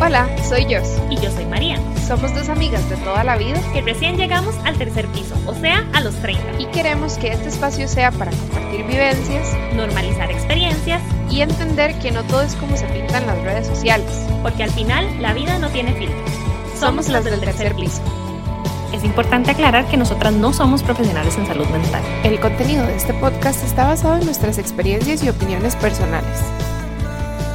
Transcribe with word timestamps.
Hola, 0.00 0.28
soy 0.48 0.62
Jos. 0.62 0.88
Y 1.10 1.16
yo 1.16 1.28
soy 1.32 1.44
María. 1.46 1.76
Somos 2.06 2.32
dos 2.32 2.48
amigas 2.48 2.88
de 2.88 2.96
toda 2.98 3.24
la 3.24 3.36
vida 3.36 3.60
que 3.72 3.80
recién 3.80 4.16
llegamos 4.16 4.54
al 4.64 4.78
tercer 4.78 5.08
piso, 5.08 5.34
o 5.44 5.54
sea, 5.54 5.84
a 5.92 6.00
los 6.00 6.14
30. 6.22 6.60
Y 6.60 6.66
queremos 6.66 7.18
que 7.18 7.32
este 7.32 7.48
espacio 7.48 7.88
sea 7.88 8.12
para 8.12 8.30
compartir 8.30 8.86
vivencias, 8.86 9.48
normalizar 9.74 10.30
experiencias 10.30 11.02
y 11.28 11.40
entender 11.40 11.98
que 11.98 12.12
no 12.12 12.22
todo 12.22 12.42
es 12.42 12.54
como 12.54 12.76
se 12.76 12.86
pinta 12.86 13.18
en 13.18 13.26
las 13.26 13.42
redes 13.42 13.66
sociales. 13.66 14.08
Porque 14.40 14.62
al 14.62 14.70
final 14.70 15.20
la 15.20 15.34
vida 15.34 15.58
no 15.58 15.68
tiene 15.68 15.92
filtros. 15.94 16.30
Somos, 16.78 17.08
las 17.08 17.24
del 17.24 17.40
tercer 17.40 17.74
piso. 17.74 18.00
Es 18.92 19.02
importante 19.02 19.50
aclarar 19.50 19.84
que 19.88 19.96
nosotras 19.96 20.32
no 20.32 20.52
somos 20.52 20.84
profesionales 20.84 21.36
en 21.36 21.46
salud 21.46 21.66
mental. 21.66 22.02
El 22.22 22.38
contenido 22.38 22.86
de 22.86 22.94
este 22.94 23.14
podcast 23.14 23.64
está 23.64 23.88
basado 23.88 24.16
en 24.18 24.26
nuestras 24.26 24.58
experiencias 24.58 25.24
y 25.24 25.28
opiniones 25.28 25.74
personales. 25.74 26.38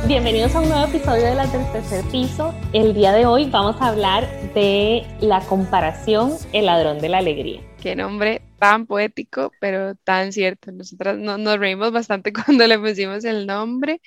Bienvenidos 0.06 0.54
a 0.54 0.60
un 0.60 0.68
nuevo 0.68 0.86
episodio 0.86 1.24
de 1.24 1.36
la 1.36 1.48
del 1.48 1.72
tercer 1.72 2.04
piso. 2.12 2.54
El 2.74 2.94
día 2.94 3.14
de 3.14 3.26
hoy 3.26 3.50
vamos 3.50 3.78
a 3.80 3.88
hablar 3.88 4.28
de 4.54 5.08
la 5.22 5.40
comparación 5.46 6.34
El 6.52 6.66
ladrón 6.66 7.00
de 7.00 7.08
la 7.08 7.20
alegría. 7.20 7.62
Qué 7.82 7.96
nombre 7.96 8.42
tan 8.60 8.86
poético, 8.86 9.54
pero 9.62 9.96
tan 9.96 10.34
cierto. 10.34 10.74
Nosotras 10.74 11.18
nos 11.18 11.58
reímos 11.58 11.94
bastante 11.94 12.34
cuando 12.46 12.68
le 12.68 12.78
pusimos 12.78 13.24
el 13.24 13.48
nombre, 13.48 14.02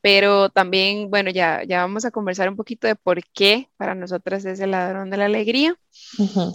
pero 0.00 0.48
también, 0.48 1.10
bueno, 1.10 1.28
ya, 1.28 1.62
ya 1.64 1.82
vamos 1.82 2.06
a 2.06 2.10
conversar 2.10 2.48
un 2.48 2.56
poquito 2.56 2.86
de 2.86 2.96
por 2.96 3.22
qué 3.34 3.68
para 3.76 3.94
nosotras 3.94 4.46
es 4.46 4.60
el 4.60 4.70
ladrón 4.70 5.10
de 5.10 5.18
la 5.18 5.26
alegría 5.26 5.76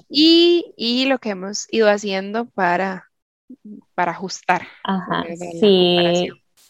y, 0.09 0.73
y, 0.75 1.05
lo 1.05 1.19
que 1.19 1.29
hemos 1.29 1.67
ido 1.71 1.91
haciendo 1.91 2.49
para, 2.49 3.11
para 3.93 4.13
ajustar. 4.13 4.67
Ajá, 4.83 5.25
sí 5.59 6.29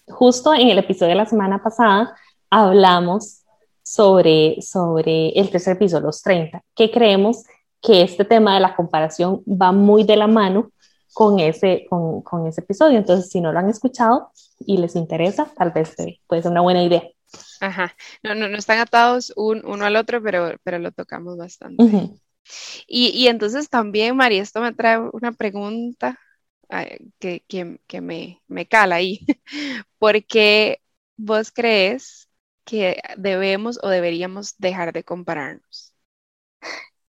justo 0.09 0.53
en 0.53 0.69
el 0.69 0.79
episodio 0.79 1.11
de 1.11 1.15
la 1.15 1.25
semana 1.25 1.61
pasada 1.61 2.15
hablamos 2.49 3.43
sobre, 3.83 4.61
sobre 4.61 5.29
el 5.29 5.49
tercer 5.49 5.77
piso, 5.77 5.99
los 5.99 6.21
30, 6.21 6.61
que 6.75 6.91
creemos 6.91 7.43
que 7.81 8.01
este 8.01 8.25
tema 8.25 8.53
de 8.53 8.59
la 8.59 8.75
comparación 8.75 9.41
va 9.47 9.71
muy 9.71 10.03
de 10.03 10.17
la 10.17 10.27
mano 10.27 10.71
con 11.13 11.39
ese, 11.39 11.85
con, 11.89 12.21
con 12.21 12.45
ese 12.47 12.61
episodio. 12.61 12.97
Entonces, 12.97 13.29
si 13.29 13.41
no 13.41 13.51
lo 13.51 13.59
han 13.59 13.69
escuchado 13.69 14.31
y 14.59 14.77
les 14.77 14.95
interesa, 14.95 15.47
tal 15.57 15.71
vez 15.71 15.95
puede 16.27 16.41
ser 16.41 16.51
una 16.51 16.61
buena 16.61 16.83
idea. 16.83 17.03
Ajá, 17.61 17.95
no, 18.23 18.35
no, 18.35 18.47
no 18.47 18.57
están 18.57 18.79
atados 18.79 19.33
uno 19.35 19.85
al 19.85 19.95
otro, 19.95 20.21
pero, 20.21 20.55
pero 20.63 20.79
lo 20.79 20.91
tocamos 20.91 21.37
bastante. 21.37 21.83
y, 22.87 23.09
y, 23.09 23.27
entonces 23.27 23.69
también, 23.69 24.15
María, 24.15 24.41
esto 24.41 24.61
me 24.61 24.73
trae 24.73 24.99
una 25.13 25.31
pregunta 25.31 26.19
que, 27.19 27.43
que, 27.87 28.01
me, 28.01 28.41
me, 28.47 28.67
cala 28.67 28.95
ahí. 28.95 29.25
¿Por 29.97 30.23
qué 30.25 30.81
vos 31.17 31.51
crees 31.51 32.29
que 32.63 33.01
debemos 33.17 33.79
o 33.81 33.89
deberíamos 33.89 34.55
dejar 34.57 34.93
de 34.93 35.03
compararnos? 35.03 35.93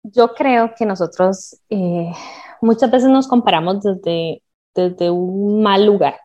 Yo 0.03 0.35
creo 0.35 0.75
que 0.77 0.87
nosotros 0.87 1.61
eh, 1.71 2.13
muchas 2.61 2.91
veces 2.91 3.09
nos 3.09 3.27
comparamos 3.27 3.83
desde, 3.83 4.43
desde 4.75 5.11
un 5.11 5.63
mal 5.63 5.85
lugar. 5.87 6.21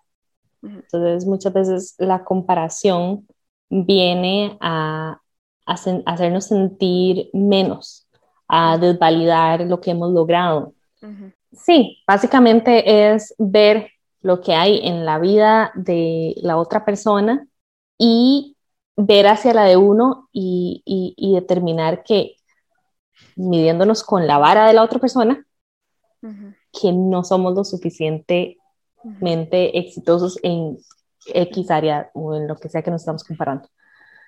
Entonces, 0.61 1.25
muchas 1.25 1.53
veces 1.53 1.95
la 1.97 2.23
comparación 2.23 3.27
viene 3.69 4.57
a, 4.59 5.19
a 5.65 5.73
hacernos 5.73 6.45
sentir 6.45 7.29
menos, 7.33 8.07
a 8.47 8.77
desvalidar 8.77 9.61
lo 9.61 9.81
que 9.81 9.91
hemos 9.91 10.11
logrado. 10.11 10.75
Sí, 11.51 12.01
básicamente 12.07 13.13
es 13.13 13.35
ver 13.37 13.91
lo 14.21 14.41
que 14.41 14.53
hay 14.53 14.87
en 14.87 15.05
la 15.05 15.19
vida 15.19 15.71
de 15.75 16.33
la 16.37 16.57
otra 16.57 16.85
persona 16.85 17.47
y 17.97 18.55
ver 18.95 19.27
hacia 19.27 19.53
la 19.53 19.65
de 19.65 19.77
uno 19.77 20.29
y, 20.31 20.83
determinar 21.33 22.03
que 22.03 22.35
midiéndonos 23.35 24.03
con 24.03 24.27
la 24.27 24.37
vara 24.37 24.67
de 24.67 24.73
la 24.73 24.83
otra 24.83 24.99
persona, 24.99 25.45
que 26.21 26.91
no 26.91 27.23
somos 27.23 27.55
lo 27.55 27.63
suficientemente 27.63 28.57
exitosos 29.77 30.39
en 30.43 30.77
X 31.25 31.71
área 31.71 32.11
o 32.13 32.35
en 32.35 32.47
lo 32.47 32.55
que 32.57 32.69
sea 32.69 32.81
que 32.81 32.91
nos 32.91 33.01
estamos 33.01 33.23
comparando. 33.23 33.67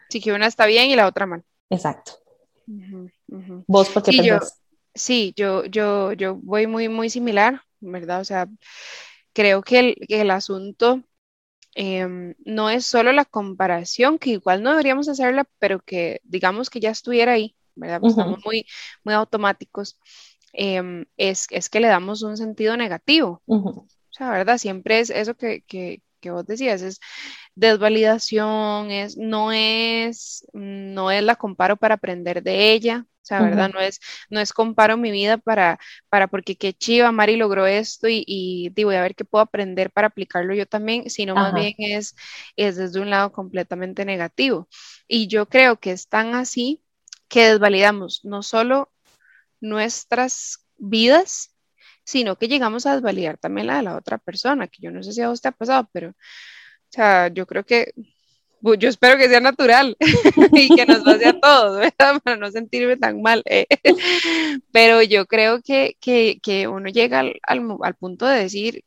Sí, 0.09 0.19
que 0.21 0.33
una 0.33 0.47
está 0.47 0.65
bien 0.65 0.89
y 0.89 0.95
la 0.95 1.07
otra 1.07 1.25
mal. 1.25 1.43
Exacto. 1.69 2.13
¿Vos 3.67 3.89
por 3.89 4.03
qué 4.03 4.11
sí, 4.11 4.29
Sí, 4.95 5.33
yo, 5.35 5.65
yo, 5.65 6.13
yo 6.13 6.35
voy 6.35 6.67
muy, 6.67 6.89
muy 6.89 7.09
similar, 7.09 7.61
¿verdad? 7.79 8.21
O 8.21 8.25
sea, 8.25 8.47
creo 9.33 9.61
que 9.63 9.79
el, 9.79 9.95
el 10.09 10.31
asunto 10.31 11.03
em, 11.75 12.35
no 12.45 12.69
es 12.69 12.85
solo 12.85 13.11
la 13.13 13.25
comparación, 13.25 14.19
que 14.19 14.31
igual 14.31 14.63
no 14.63 14.71
deberíamos 14.71 15.09
hacerla, 15.09 15.45
pero 15.59 15.79
que 15.81 16.21
digamos 16.23 16.69
que 16.69 16.79
ya 16.79 16.91
estuviera 16.91 17.33
ahí, 17.33 17.55
¿verdad? 17.75 18.01
Pues 18.01 18.11
estamos 18.13 18.39
muy, 18.45 18.65
muy 19.03 19.13
automáticos. 19.15 19.99
Em, 20.53 21.05
es, 21.17 21.47
es, 21.49 21.69
que 21.69 21.79
le 21.79 21.87
damos 21.87 22.21
un 22.21 22.37
sentido 22.37 22.77
negativo. 22.77 23.41
O 23.47 23.87
sea, 24.11 24.31
¿verdad? 24.31 24.59
Siempre 24.59 24.99
es 24.99 25.09
eso 25.09 25.35
que, 25.35 25.63
que, 25.63 26.03
que 26.19 26.31
vos 26.31 26.45
decías, 26.45 26.81
es 26.83 26.99
desvalidación, 27.55 28.91
es, 28.91 29.17
no 29.17 29.51
es, 29.51 30.45
no 30.53 31.11
es 31.11 31.23
la 31.23 31.35
comparo 31.35 31.77
para 31.77 31.95
aprender 31.95 32.43
de 32.43 32.73
ella, 32.73 33.07
o 33.23 33.25
sea, 33.25 33.41
¿verdad? 33.41 33.71
No 33.73 33.79
es, 33.79 34.01
no 34.29 34.41
es 34.41 34.51
comparo 34.51 34.97
mi 34.97 35.09
vida 35.09 35.37
para, 35.37 35.79
para 36.09 36.27
porque 36.27 36.57
qué 36.57 36.73
chiva, 36.73 37.11
Mari 37.13 37.37
logró 37.37 37.65
esto 37.65 38.09
y, 38.09 38.23
y 38.27 38.69
digo, 38.73 38.91
a 38.91 39.01
ver 39.01 39.15
qué 39.15 39.23
puedo 39.23 39.41
aprender 39.41 39.91
para 39.91 40.07
aplicarlo 40.07 40.53
yo 40.53 40.65
también, 40.65 41.09
sino 41.09 41.33
más 41.33 41.53
bien 41.53 41.73
es, 41.77 42.15
es 42.57 42.75
desde 42.75 42.99
un 42.99 43.09
lado 43.09 43.31
completamente 43.31 44.03
negativo. 44.03 44.67
Y 45.07 45.27
yo 45.27 45.47
creo 45.47 45.79
que 45.79 45.91
es 45.91 46.09
tan 46.09 46.35
así 46.35 46.83
que 47.29 47.45
desvalidamos 47.45 48.25
no 48.25 48.43
solo 48.43 48.91
nuestras 49.61 50.67
vidas, 50.77 51.55
sino 52.03 52.37
que 52.37 52.49
llegamos 52.49 52.85
a 52.85 52.95
desvalidar 52.95 53.37
también 53.37 53.67
la 53.67 53.77
de 53.77 53.83
la 53.83 53.95
otra 53.95 54.17
persona, 54.17 54.67
que 54.67 54.81
yo 54.81 54.91
no 54.91 55.01
sé 55.01 55.13
si 55.13 55.21
a 55.21 55.29
usted 55.29 55.49
ha 55.49 55.53
pasado, 55.53 55.89
pero, 55.93 56.09
o 56.09 56.13
sea, 56.89 57.29
yo 57.29 57.47
creo 57.47 57.65
que 57.65 57.93
yo 58.77 58.89
espero 58.89 59.17
que 59.17 59.27
sea 59.29 59.41
natural 59.41 59.97
y 60.53 60.75
que 60.75 60.85
nos 60.85 61.03
pase 61.03 61.27
a 61.27 61.39
todos, 61.39 61.79
¿verdad? 61.79 62.21
Para 62.23 62.37
no 62.37 62.49
sentirme 62.51 62.97
tan 62.97 63.21
mal. 63.21 63.43
Eh. 63.45 63.67
Pero 64.71 65.01
yo 65.03 65.25
creo 65.25 65.61
que, 65.61 65.97
que, 65.99 66.39
que 66.41 66.67
uno 66.67 66.89
llega 66.89 67.19
al, 67.19 67.39
al, 67.43 67.95
punto 67.95 68.25
de 68.25 68.39
decir, 68.39 68.83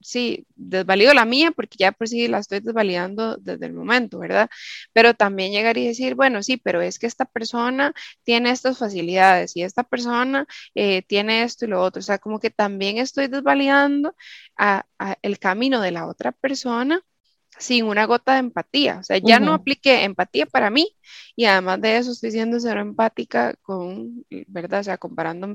sí, 0.00 0.46
desvalido 0.56 1.14
la 1.14 1.24
mía 1.24 1.52
porque 1.52 1.76
ya 1.78 1.92
por 1.92 2.08
sí 2.08 2.28
la 2.28 2.38
estoy 2.38 2.60
desvalidando 2.60 3.36
desde 3.36 3.66
el 3.66 3.74
momento, 3.74 4.18
¿verdad? 4.18 4.50
Pero 4.92 5.14
también 5.14 5.52
llegar 5.52 5.76
y 5.78 5.86
decir, 5.86 6.14
bueno, 6.14 6.42
sí, 6.42 6.56
pero 6.56 6.82
es 6.82 6.98
que 6.98 7.06
esta 7.06 7.24
persona 7.26 7.94
tiene 8.24 8.50
estas 8.50 8.78
facilidades 8.78 9.56
y 9.56 9.62
esta 9.62 9.84
persona 9.84 10.46
eh, 10.74 11.02
tiene 11.02 11.44
esto 11.44 11.66
y 11.66 11.68
lo 11.68 11.82
otro. 11.82 12.00
O 12.00 12.02
sea, 12.02 12.18
como 12.18 12.40
que 12.40 12.50
también 12.50 12.98
estoy 12.98 13.28
desvalidando 13.28 14.16
a, 14.56 14.86
a 14.98 15.16
el 15.22 15.38
camino 15.38 15.80
de 15.80 15.92
la 15.92 16.06
otra 16.06 16.32
persona 16.32 17.02
sin 17.62 17.84
una 17.84 18.06
gota 18.06 18.34
de 18.34 18.40
empatía. 18.40 18.98
O 19.00 19.04
sea, 19.04 19.18
ya 19.18 19.40
no 19.40 19.54
apliqué 19.54 20.04
empatía 20.04 20.46
para 20.46 20.70
mí 20.70 20.96
y 21.36 21.44
además 21.46 21.80
de 21.80 21.96
eso 21.96 22.12
estoy 22.12 22.32
siendo 22.32 22.60
cero 22.60 22.80
empática 22.80 23.54
con, 23.62 24.24
¿verdad? 24.48 24.80
O 24.80 24.84
sea, 24.84 24.98
comparando, 24.98 25.54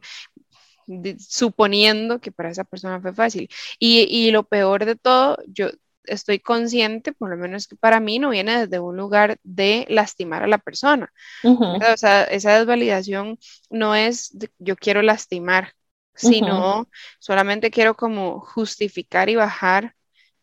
suponiendo 1.20 2.20
que 2.20 2.32
para 2.32 2.50
esa 2.50 2.64
persona 2.64 3.02
fue 3.02 3.14
fácil. 3.14 3.50
Y, 3.80 4.08
y, 4.10 4.32
lo 4.32 4.44
peor 4.44 4.86
de 4.86 4.96
todo, 4.96 5.38
yo 5.48 5.70
estoy 6.06 6.40
consciente, 6.40 7.12
por 7.12 7.30
lo 7.30 7.38
menos 7.38 7.68
que 7.68 7.76
para 7.76 8.00
mí 8.00 8.20
no 8.20 8.30
viene 8.30 8.62
desde 8.62 8.80
un 8.80 8.96
lugar 8.96 9.38
de 9.44 9.86
lastimar 9.90 10.44
a 10.44 10.48
la 10.48 10.58
persona. 10.58 11.12
O 11.44 11.98
sea, 11.98 12.24
esa 12.24 12.58
desvalidación 12.58 13.38
no 13.70 13.96
es 13.96 14.36
yo 14.60 14.78
quiero 14.78 15.02
lastimar, 15.02 15.74
sino 16.16 16.90
solamente 17.20 17.70
quiero 17.70 17.96
como 17.96 18.40
justificar 18.40 19.30
y 19.30 19.36
bajar 19.36 19.94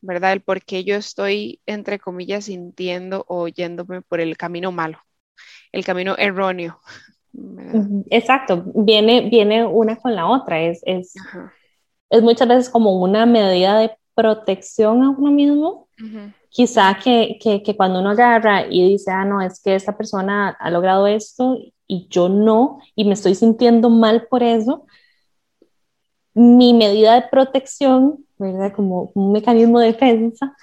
¿verdad? 0.04 0.32
El 0.32 0.42
por 0.42 0.62
qué 0.62 0.84
yo 0.84 0.94
estoy, 0.96 1.60
entre 1.66 1.98
comillas, 1.98 2.44
sintiendo 2.44 3.24
o 3.28 3.48
yéndome 3.48 4.02
por 4.02 4.20
el 4.20 4.36
camino 4.36 4.70
malo, 4.70 4.98
el 5.72 5.84
camino 5.84 6.14
erróneo. 6.18 6.78
Exacto, 8.10 8.62
viene, 8.74 9.28
viene 9.28 9.66
una 9.66 9.96
con 9.96 10.14
la 10.14 10.26
otra, 10.26 10.60
es, 10.60 10.82
es, 10.84 11.14
es 12.10 12.22
muchas 12.22 12.46
veces 12.46 12.70
como 12.70 13.00
una 13.02 13.26
medida 13.26 13.78
de 13.78 13.96
protección 14.14 15.02
a 15.02 15.10
uno 15.10 15.30
mismo. 15.30 15.88
Quizá 16.48 16.96
que, 17.02 17.36
que, 17.40 17.62
que, 17.64 17.76
cuando 17.76 17.98
uno 17.98 18.10
agarra 18.10 18.66
y 18.68 18.90
dice, 18.90 19.10
ah, 19.10 19.24
no, 19.24 19.40
es 19.40 19.60
que 19.60 19.74
esta 19.74 19.96
persona 19.96 20.50
ha 20.50 20.70
logrado 20.70 21.08
esto 21.08 21.58
y 21.88 22.06
yo 22.08 22.28
no, 22.28 22.78
y 22.94 23.04
me 23.04 23.14
estoy 23.14 23.34
sintiendo 23.34 23.90
mal 23.90 24.28
por 24.28 24.44
eso, 24.44 24.86
mi 26.32 26.72
medida 26.72 27.14
de 27.14 27.28
protección 27.28 28.24
¿verdad? 28.52 28.72
Como 28.74 29.10
un 29.14 29.32
mecanismo 29.32 29.80
de 29.80 29.88
defensa, 29.88 30.54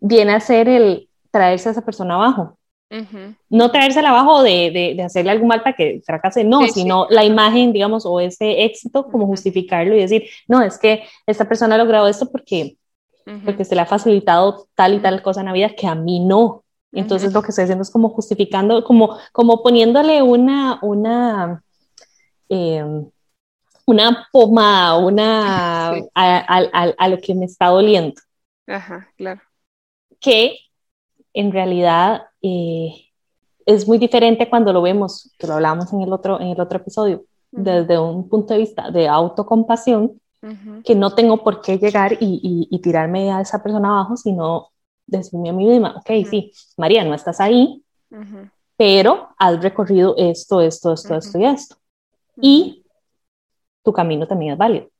viene 0.00 0.32
a 0.32 0.40
ser 0.40 0.68
el 0.68 1.08
traerse 1.30 1.68
a 1.68 1.72
esa 1.72 1.84
persona 1.84 2.14
abajo. 2.14 2.58
No 3.48 3.70
traérsela 3.70 4.10
abajo 4.10 4.42
de, 4.42 4.94
de, 4.94 5.02
hacerle 5.02 5.30
algún 5.30 5.48
mal 5.48 5.62
para 5.62 5.74
que 5.74 6.02
fracase, 6.04 6.44
no, 6.44 6.68
sino 6.68 7.06
la 7.08 7.24
imagen, 7.24 7.72
digamos, 7.72 8.04
o 8.04 8.20
ese 8.20 8.64
éxito, 8.64 9.06
como 9.06 9.26
justificarlo 9.26 9.94
y 9.94 10.00
decir, 10.00 10.24
no, 10.46 10.62
es 10.62 10.78
que 10.78 11.04
esta 11.26 11.48
persona 11.48 11.76
ha 11.76 11.78
logrado 11.78 12.06
esto 12.06 12.30
porque, 12.30 12.76
porque 13.46 13.64
se 13.64 13.74
le 13.74 13.80
ha 13.80 13.86
facilitado 13.86 14.66
tal 14.74 14.94
y 14.94 14.98
tal 14.98 15.22
cosa 15.22 15.40
en 15.40 15.46
la 15.46 15.54
vida 15.54 15.70
que 15.70 15.86
a 15.86 15.94
mí 15.94 16.20
no. 16.20 16.64
Entonces 16.92 17.32
lo 17.32 17.40
que 17.40 17.48
estoy 17.48 17.64
haciendo 17.64 17.82
es 17.82 17.90
como 17.90 18.10
justificando, 18.10 18.84
como, 18.84 19.16
como 19.32 19.62
poniéndole 19.62 20.20
una, 20.20 20.78
una, 20.82 21.62
em, 22.50 23.06
una 23.86 24.28
pomada, 24.32 24.96
una, 24.98 25.92
a, 26.14 27.08
lo 27.08 27.18
que 27.18 27.34
me 27.34 27.46
está 27.46 27.66
doliendo. 27.66 28.20
Ajá, 28.66 29.08
claro. 29.16 29.40
Que 30.20 30.56
en 31.34 31.52
realidad 31.52 32.22
eh, 32.42 32.92
es 33.66 33.86
muy 33.86 33.98
diferente 33.98 34.48
cuando 34.48 34.72
lo 34.72 34.82
vemos, 34.82 35.32
que 35.38 35.46
lo 35.46 35.54
hablamos 35.54 35.92
en 35.92 36.02
el 36.02 36.12
otro, 36.12 36.40
en 36.40 36.48
el 36.48 36.60
otro 36.60 36.78
episodio, 36.78 37.24
desde 37.50 37.98
un 37.98 38.28
punto 38.28 38.54
de 38.54 38.60
vista 38.60 38.90
de 38.90 39.08
autocompasión, 39.08 40.20
que 40.84 40.96
no 40.96 41.14
tengo 41.14 41.44
por 41.44 41.60
qué 41.60 41.78
llegar 41.78 42.14
y, 42.18 42.66
y, 42.68 42.78
tirarme 42.80 43.30
a 43.30 43.40
esa 43.40 43.62
persona 43.62 43.90
abajo, 43.90 44.16
sino 44.16 44.70
decirme 45.06 45.50
a 45.50 45.52
mí 45.52 45.66
misma, 45.66 45.94
ok, 45.96 46.28
sí, 46.28 46.52
María, 46.76 47.04
no 47.04 47.14
estás 47.14 47.40
ahí, 47.40 47.84
pero 48.76 49.28
has 49.38 49.62
recorrido 49.62 50.16
esto, 50.18 50.60
esto, 50.60 50.94
esto, 50.94 51.14
esto 51.14 51.38
y 51.38 51.44
esto. 51.44 51.76
Y 52.40 52.81
tu 53.82 53.92
camino 53.92 54.26
también 54.26 54.52
es 54.52 54.58
válido. 54.58 54.90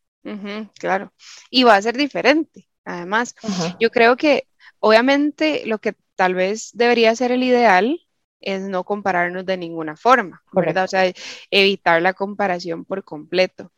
claro. 0.78 1.12
Y 1.50 1.64
va 1.64 1.76
a 1.76 1.82
ser 1.82 1.96
diferente, 1.96 2.68
además. 2.84 3.34
Yo 3.80 3.90
creo 3.90 4.16
que, 4.16 4.46
obviamente, 4.78 5.64
lo 5.66 5.78
que 5.78 5.94
tal 6.14 6.34
vez 6.34 6.70
debería 6.72 7.14
ser 7.16 7.32
el 7.32 7.42
ideal 7.42 7.98
es 8.40 8.62
no 8.62 8.84
compararnos 8.84 9.46
de 9.46 9.56
ninguna 9.56 9.96
forma, 9.96 10.42
¿verdad? 10.52 10.84
O 10.84 10.88
sea, 10.88 11.12
evitar 11.50 12.02
la 12.02 12.12
comparación 12.12 12.84
por 12.84 13.04
completo. 13.04 13.70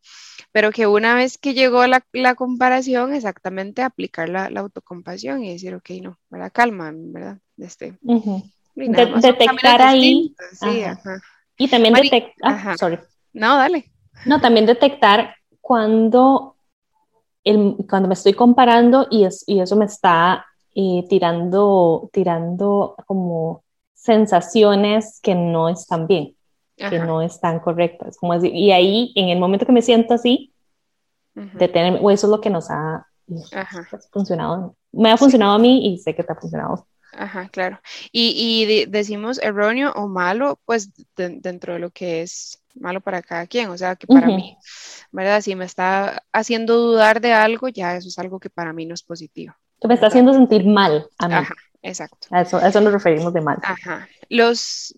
Pero 0.53 0.73
que 0.73 0.87
una 0.87 1.15
vez 1.15 1.37
que 1.37 1.55
llegó 1.55 1.87
la, 1.87 2.05
la 2.13 2.35
comparación, 2.35 3.13
exactamente 3.15 3.83
aplicar 3.83 4.29
la, 4.29 4.51
la, 4.51 4.61
autocompasión 4.61 5.45
y 5.45 5.53
decir, 5.53 5.75
ok, 5.75 5.91
no, 6.03 6.19
¿verdad? 6.31 6.51
Calma, 6.53 6.93
¿verdad? 6.95 7.39
Este, 7.59 7.99
detectar 8.75 9.83
ahí. 9.83 10.35
Y 11.57 11.69
también 11.69 11.95
detectar, 11.95 12.35
ah, 12.43 12.77
sorry. 12.79 12.99
No, 13.33 13.57
dale. 13.57 13.91
No, 14.27 14.41
también 14.41 14.67
detectar 14.67 15.35
cuando, 15.61 16.57
el, 17.45 17.77
cuando 17.89 18.09
me 18.09 18.15
estoy 18.15 18.35
comparando 18.35 19.07
y, 19.11 19.25
es, 19.25 19.45
y 19.47 19.61
eso 19.61 19.77
me 19.77 19.85
está 19.85 20.47
eh, 20.75 21.05
tirando, 21.09 22.11
tirando 22.13 22.97
como 23.07 23.63
sensaciones 23.95 25.21
que 25.23 25.35
no 25.35 25.69
están 25.69 26.07
bien, 26.07 26.37
que 26.77 26.99
no 26.99 27.23
están 27.23 27.61
correctas. 27.61 28.17
Como 28.19 28.35
y 28.43 28.73
ahí, 28.73 29.13
en 29.15 29.29
el 29.29 29.39
momento 29.39 29.67
que 29.67 29.73
me 29.73 29.83
siento 29.83 30.15
así, 30.15 30.53
detenerme, 31.35 32.01
o 32.01 32.11
eso 32.11 32.27
es 32.27 32.31
lo 32.31 32.41
que 32.41 32.51
nos 32.51 32.71
ha 32.71 33.07
funcionado. 34.13 34.77
Me 34.93 35.11
ha 35.11 35.17
funcionado 35.17 35.55
a 35.55 35.59
mí 35.59 35.87
y 35.87 35.99
sé 35.99 36.15
que 36.15 36.23
te 36.23 36.33
ha 36.33 36.37
funcionado. 36.37 36.87
Ajá, 37.17 37.49
claro. 37.49 37.81
Y, 38.13 38.35
y 38.37 38.87
decimos 38.87 39.39
erróneo 39.43 39.93
o 39.93 40.09
malo, 40.09 40.61
pues 40.65 40.91
dentro 41.17 41.75
de 41.75 41.79
lo 41.79 41.91
que 41.91 42.23
es 42.23 42.63
malo 42.75 43.01
para 43.01 43.23
cada 43.23 43.47
quien, 43.47 43.71
o 43.71 43.79
sea, 43.79 43.97
que 43.97 44.07
para 44.07 44.27
mí, 44.27 44.57
¿verdad? 45.13 45.41
Si 45.41 45.55
me 45.55 45.65
está 45.65 46.25
haciendo 46.33 46.77
dudar 46.77 47.21
de 47.21 47.33
algo, 47.33 47.69
ya 47.69 47.97
eso 47.97 48.09
es 48.09 48.19
algo 48.19 48.41
que 48.41 48.51
para 48.51 48.73
mí 48.73 48.87
no 48.87 48.95
es 48.95 49.03
positivo. 49.03 49.55
Que 49.81 49.89
me 49.89 49.95
está 49.95 50.09
haciendo 50.09 50.33
sentir 50.33 50.67
mal 50.67 51.09
a 51.19 51.29
mí. 51.29 51.35
Ajá, 51.35 51.55
Exacto. 51.83 52.29
A 52.31 52.41
eso, 52.41 52.59
eso 52.59 52.81
nos 52.81 52.93
referimos 52.93 53.33
de 53.33 53.41
mal. 53.43 53.59
Ajá. 53.63 54.09
Los, 54.29 54.95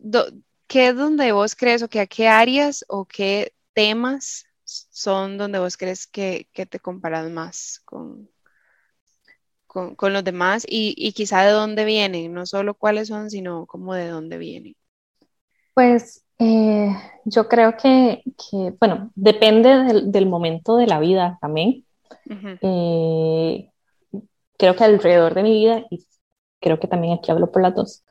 ¿Qué 0.67 0.89
es 0.89 0.97
donde 0.97 1.33
vos 1.33 1.55
crees 1.55 1.83
o 1.83 1.89
que 1.89 2.01
a 2.01 2.07
qué 2.07 2.29
áreas 2.29 2.85
o 2.89 3.05
qué 3.05 3.53
temas 3.73 4.47
son 4.65 5.39
donde 5.39 5.59
vos 5.59 5.77
crees 5.77 6.07
que, 6.07 6.49
que 6.53 6.67
te 6.67 6.81
comparas 6.81 7.31
más 7.31 7.83
con, 7.85 8.29
con, 9.77 9.95
con 9.95 10.15
los 10.15 10.25
demás 10.25 10.65
y, 10.67 10.95
y, 10.97 11.13
quizá 11.13 11.43
de 11.43 11.51
dónde 11.51 11.85
vienen? 11.85 12.33
No 12.33 12.47
solo 12.47 12.73
cuáles 12.73 13.09
son, 13.09 13.29
sino 13.29 13.67
como 13.67 13.93
de 13.93 14.09
dónde 14.09 14.39
vienen. 14.39 14.75
Pues 15.75 16.25
eh, 16.39 16.89
yo 17.27 17.47
creo 17.47 17.77
que, 17.77 18.23
que, 18.25 18.75
bueno, 18.81 19.11
depende 19.15 19.69
del, 19.85 20.11
del, 20.11 20.25
momento 20.25 20.79
de 20.79 20.87
la 20.87 20.99
vida 20.99 21.37
también. 21.43 21.85
eh, 22.63 23.71
creo 24.57 24.77
que 24.77 24.85
alrededor 24.85 25.35
de 25.35 25.43
mi 25.43 25.51
vida, 25.51 25.85
y 25.91 26.07
creo 26.59 26.81
que 26.81 26.89
también 26.89 27.13
aquí 27.13 27.31
hablo 27.31 27.53
por 27.53 27.61
las 27.61 27.75
dos. 27.75 28.03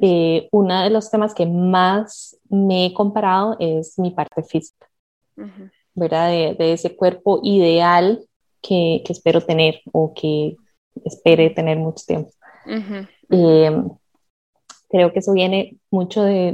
Eh, 0.00 0.48
uno 0.52 0.84
de 0.84 0.90
los 0.90 1.10
temas 1.10 1.34
que 1.34 1.44
más 1.44 2.38
me 2.48 2.86
he 2.86 2.94
comparado 2.94 3.56
es 3.60 3.98
mi 3.98 4.10
parte 4.10 4.42
física, 4.42 4.88
¿verdad? 5.94 6.30
De, 6.30 6.72
ese 6.72 6.96
cuerpo 6.96 7.40
ideal 7.42 8.26
que, 8.62 9.02
que, 9.04 9.12
espero 9.12 9.42
tener 9.42 9.82
o 9.92 10.14
que 10.14 10.56
espere 11.04 11.50
tener 11.50 11.78
mucho 11.78 12.04
tiempo. 12.06 12.30
Eh, 13.30 13.82
creo 14.88 15.12
que 15.12 15.18
eso 15.18 15.32
viene 15.32 15.78
mucho 15.90 16.22
de, 16.22 16.52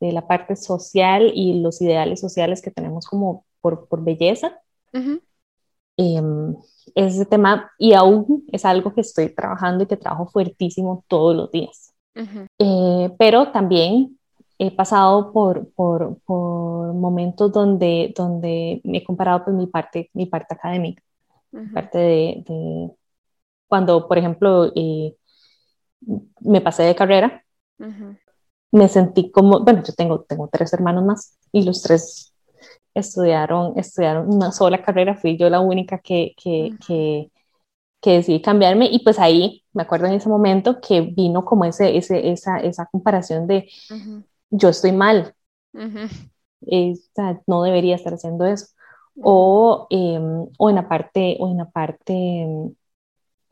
de, 0.00 0.12
la 0.12 0.26
parte 0.26 0.56
social 0.56 1.30
y 1.34 1.60
los 1.60 1.80
ideales 1.82 2.20
sociales 2.20 2.62
que 2.62 2.70
tenemos 2.70 3.06
como 3.06 3.44
por, 3.60 3.86
por 3.88 4.02
belleza. 4.02 4.60
Ese 6.94 7.26
tema 7.26 7.70
y 7.78 7.94
aún 7.94 8.44
es 8.52 8.64
algo 8.64 8.94
que 8.94 9.00
estoy 9.00 9.28
trabajando 9.34 9.84
y 9.84 9.86
que 9.86 9.96
trabajo 9.96 10.26
fuertísimo 10.26 11.04
todos 11.08 11.34
los 11.34 11.50
días. 11.50 11.94
Eh, 12.58 13.10
pero 13.18 13.50
también 13.50 14.18
he 14.58 14.70
pasado 14.70 15.32
por, 15.32 15.70
por, 15.72 16.18
por, 16.24 16.94
momentos 16.94 17.52
donde, 17.52 18.14
donde 18.16 18.80
me 18.84 18.98
he 18.98 19.04
comparado 19.04 19.44
con 19.44 19.56
mi 19.56 19.66
parte, 19.66 20.10
mi 20.12 20.26
parte 20.26 20.54
académica, 20.54 21.02
parte 21.72 21.98
de, 21.98 22.90
cuando, 23.74 24.06
por 24.06 24.18
ejemplo, 24.18 24.70
eh, 24.76 25.16
me 26.42 26.60
pasé 26.60 26.84
de 26.84 26.94
carrera, 26.94 27.44
me 28.70 28.88
sentí 28.88 29.32
como, 29.32 29.64
bueno, 29.64 29.82
yo 29.84 29.92
tengo, 29.94 30.22
tengo 30.22 30.48
tres 30.48 30.72
hermanos 30.72 31.04
más 31.04 31.36
y 31.50 31.64
los 31.64 31.82
tres 31.82 32.32
estudiaron, 32.94 33.76
estudiaron 33.76 34.32
una 34.32 34.52
sola 34.52 34.80
carrera, 34.80 35.16
fui 35.16 35.36
yo 35.36 35.50
la 35.50 35.58
única 35.58 35.98
que, 35.98 36.36
que, 36.40 36.76
que, 36.86 37.32
que, 38.00 38.10
decidí 38.12 38.40
cambiarme 38.40 38.86
y 38.92 39.00
pues 39.00 39.18
ahí 39.18 39.64
me 39.72 39.82
acuerdo 39.82 40.06
en 40.06 40.12
ese 40.12 40.28
momento 40.28 40.80
que 40.80 41.00
vino 41.00 41.44
como 41.44 41.64
ese, 41.64 41.96
ese, 41.96 42.30
esa, 42.30 42.58
esa 42.58 42.86
comparación 42.86 43.48
de 43.48 43.68
yo 44.50 44.68
estoy 44.68 44.92
mal, 44.92 45.34
no 47.48 47.64
debería 47.64 47.96
estar 47.96 48.14
haciendo 48.14 48.46
eso. 48.46 48.68
O, 49.20 49.88
em, 49.90 50.46
o 50.58 50.70
en 50.70 50.76
la 50.76 50.88
parte, 50.88 51.36
o 51.40 51.50
en 51.50 51.56
la 51.58 51.68
parte 51.70 52.12
em, 52.12 52.72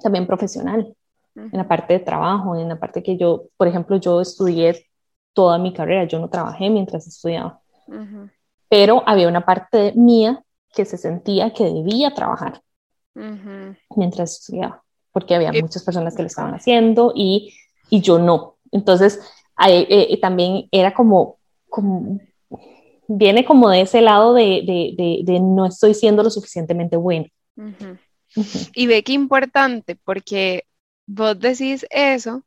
también 0.02 0.26
profesional, 0.26 0.94
en 1.34 1.50
la 1.52 1.66
parte 1.66 1.94
de 1.94 2.00
trabajo, 2.00 2.56
en 2.56 2.68
la 2.68 2.78
parte 2.78 3.02
que 3.02 3.16
yo, 3.16 3.44
por 3.56 3.66
ejemplo, 3.66 3.96
yo 3.96 4.20
estudié 4.20 4.86
toda 5.32 5.58
mi 5.58 5.72
carrera, 5.72 6.04
yo 6.04 6.18
no 6.18 6.28
trabajé 6.28 6.68
mientras 6.68 7.06
estudiaba. 7.06 7.60
Pero 8.68 9.02
había 9.06 9.28
una 9.28 9.44
parte 9.44 9.92
mía 9.96 10.42
que 10.74 10.84
se 10.84 10.96
sentía 10.96 11.52
que 11.52 11.64
debía 11.64 12.14
trabajar 12.14 12.62
mientras 13.96 14.38
estudiaba, 14.40 14.82
porque 15.12 15.34
había 15.34 15.52
muchas 15.52 15.84
personas 15.84 16.14
que 16.14 16.22
lo 16.22 16.26
estaban 16.26 16.54
haciendo 16.54 17.12
y, 17.14 17.54
y 17.90 18.00
yo 18.00 18.18
no. 18.18 18.56
Entonces, 18.70 19.20
eh, 19.68 19.86
eh, 19.88 20.20
también 20.20 20.68
era 20.70 20.94
como, 20.94 21.38
como, 21.68 22.20
viene 23.06 23.44
como 23.44 23.68
de 23.68 23.82
ese 23.82 24.00
lado 24.00 24.34
de, 24.34 24.62
de, 24.96 25.20
de, 25.24 25.40
no 25.40 25.66
estoy 25.66 25.94
siendo 25.94 26.22
lo 26.22 26.30
suficientemente 26.30 26.96
bueno. 26.96 27.26
Y 28.74 28.86
ve 28.86 29.02
qué 29.02 29.12
importante, 29.12 29.96
porque 29.96 30.66
vos 31.06 31.38
decís 31.38 31.86
eso 31.90 32.44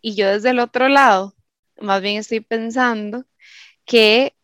y 0.00 0.14
yo 0.14 0.28
desde 0.28 0.50
el 0.50 0.60
otro 0.60 0.88
lado, 0.88 1.34
más 1.80 2.02
bien 2.02 2.18
estoy 2.18 2.40
pensando 2.40 3.24
que 3.84 4.34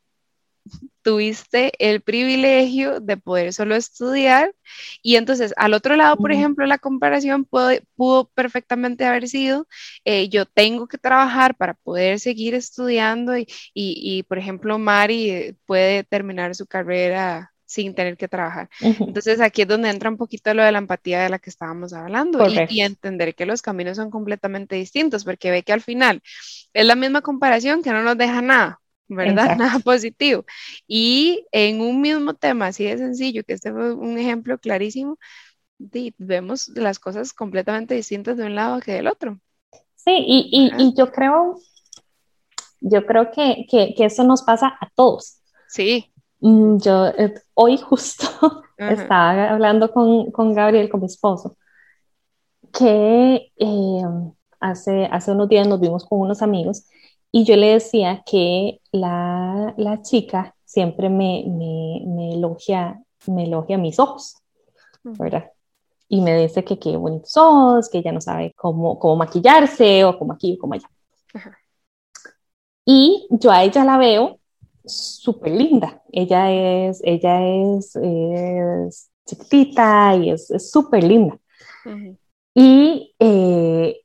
tuviste 1.03 1.73
el 1.79 2.01
privilegio 2.01 3.01
de 3.01 3.17
poder 3.19 3.53
solo 3.53 3.77
estudiar 3.77 4.55
y 5.03 5.17
entonces 5.17 5.53
al 5.57 5.75
otro 5.75 5.97
lado, 5.97 6.17
por 6.17 6.33
ejemplo, 6.33 6.67
la 6.67 6.79
comparación 6.79 7.45
pudo, 7.45 8.31
perfectamente 8.35 9.05
haber 9.05 9.29
sido, 9.29 9.69
eh, 10.05 10.29
yo 10.31 10.47
tengo 10.47 10.89
que 10.89 10.99
trabajar 10.99 11.57
para 11.57 11.75
poder 11.75 12.21
seguir 12.21 12.55
estudiando 12.55 13.37
y, 13.37 13.47
y, 13.75 14.23
por 14.25 14.39
ejemplo, 14.39 14.79
Mari 14.79 15.31
eh, 15.31 15.57
puede 15.67 16.05
terminar 16.05 16.55
su 16.55 16.67
carrera 16.67 17.54
sin 17.67 17.95
tener 17.95 18.17
que 18.17 18.29
trabajar. 18.29 18.69
Entonces 18.81 19.41
aquí 19.41 19.63
es 19.63 19.69
donde 19.69 19.91
entra 19.91 20.11
un 20.11 20.17
poquito 20.17 20.53
lo 20.55 20.63
de 20.63 20.73
la 20.73 20.79
empatía 20.79 21.23
de 21.23 21.29
la 21.29 21.39
que 21.39 21.51
estábamos 21.51 21.93
hablando 21.93 22.47
y, 22.49 22.59
y, 22.69 22.81
entender 22.81 23.35
que 23.35 23.47
los 23.47 23.63
caminos 23.63 23.97
son 23.97 24.11
completamente 24.11 24.77
distintos, 24.77 25.25
porque 25.25 25.51
ve 25.51 25.63
que 25.63 25.73
al 25.73 25.81
final 25.81 26.23
es 26.73 26.87
la 26.87 26.95
misma 26.95 27.23
comparación 27.23 27.83
que 27.83 27.91
no 27.91 28.03
nos 28.03 28.19
deja 28.19 28.43
nada, 28.43 28.81
¿verdad? 29.09 29.57
Nada 29.59 29.79
positivo. 29.81 30.45
Y 30.87 31.47
en 31.53 31.81
un 31.81 32.01
mismo 32.01 32.35
tema 32.35 32.69
así 32.69 32.85
de 32.85 32.99
sencillo, 32.99 33.45
que 33.45 33.55
este 33.55 33.73
fue 33.73 33.95
un 33.95 34.19
ejemplo 34.19 34.59
clarísimo, 34.59 35.19
vemos 36.19 36.69
las 36.69 36.99
cosas 36.99 37.33
completamente 37.33 37.95
distintas 37.95 38.37
de 38.37 38.45
un 38.45 38.55
lado 38.55 38.81
que 38.81 38.93
del 38.93 39.09
otro. 39.09 39.39
Sí, 39.97 40.13
y, 40.27 40.71
y, 40.79 40.95
yo 40.95 41.11
creo, 41.11 41.59
yo 42.81 43.07
creo 43.07 43.31
que, 43.31 43.65
que, 43.71 43.95
que, 43.97 44.05
eso 44.05 44.23
nos 44.23 44.43
pasa 44.43 44.77
a 44.79 44.91
todos. 44.95 45.39
Sí. 45.67 46.14
Mm, 46.45 46.77
yo 46.77 47.07
eh, 47.07 47.33
hoy 47.55 47.79
justo 47.79 48.27
estaba 48.77 49.49
hablando 49.49 49.91
con, 49.91 50.31
con, 50.31 50.53
Gabriel, 50.53 50.91
con 50.91 51.01
mi 51.01 51.07
esposo, 51.07 51.57
que 52.71 53.51
eh, 53.57 54.03
hace, 54.61 55.07
hace 55.07 55.33
unos 55.33 55.49
días 55.49 55.67
nos 55.67 55.81
vimos 55.81 56.05
con 56.05 56.21
unos 56.21 56.43
amigos 56.43 56.85
y 57.33 57.45
yo 57.45 57.57
le 57.57 57.69
decía 57.69 58.23
que 58.27 58.83
la, 58.93 59.73
la 59.79 60.03
chica 60.03 60.55
siempre 60.67 61.09
me, 61.09 61.45
me, 61.47 62.03
me, 62.07 62.35
elogia, 62.35 63.03
me 63.27 63.45
elogia 63.45 63.79
mis 63.79 63.99
ojos, 63.99 64.37
¿verdad? 65.03 65.51
Y 66.09 66.21
me 66.21 66.37
dice 66.37 66.63
que 66.63 66.79
qué 66.79 66.95
bonitos 66.99 67.35
ojos, 67.39 67.89
que 67.89 67.99
ella 67.99 68.13
no 68.13 68.21
sabe 68.21 68.53
cómo, 68.55 68.99
cómo 68.99 69.17
maquillarse 69.17 70.05
o 70.05 70.19
cómo 70.19 70.35
aquí 70.35 70.57
o 70.57 70.59
cómo 70.59 70.75
allá. 70.75 70.91
Y 72.85 73.27
yo 73.31 73.51
a 73.51 73.63
ella 73.65 73.83
la 73.83 73.97
veo 73.97 74.41
súper 74.85 75.53
linda. 75.53 76.03
Ella 76.13 76.51
es, 76.51 77.01
ella 77.05 77.41
es, 77.47 77.97
es 77.97 79.11
chiquitita 79.27 80.17
y 80.17 80.31
es 80.31 80.71
súper 80.71 81.05
linda. 81.05 81.39
y, 82.55 83.15
eh, 83.19 84.01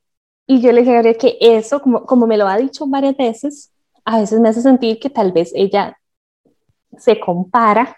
y 0.46 0.60
yo 0.60 0.72
le 0.72 0.80
dije 0.80 0.96
a 0.96 1.14
que 1.14 1.36
eso, 1.40 1.80
como, 1.80 2.04
como 2.04 2.26
me 2.26 2.36
lo 2.36 2.48
ha 2.48 2.56
dicho 2.56 2.86
varias 2.86 3.16
veces, 3.16 3.72
a 4.04 4.20
veces 4.20 4.40
me 4.40 4.48
hace 4.48 4.62
sentir 4.62 4.98
que 4.98 5.10
tal 5.10 5.32
vez 5.32 5.52
ella 5.54 5.96
se 6.98 7.20
compara 7.20 7.96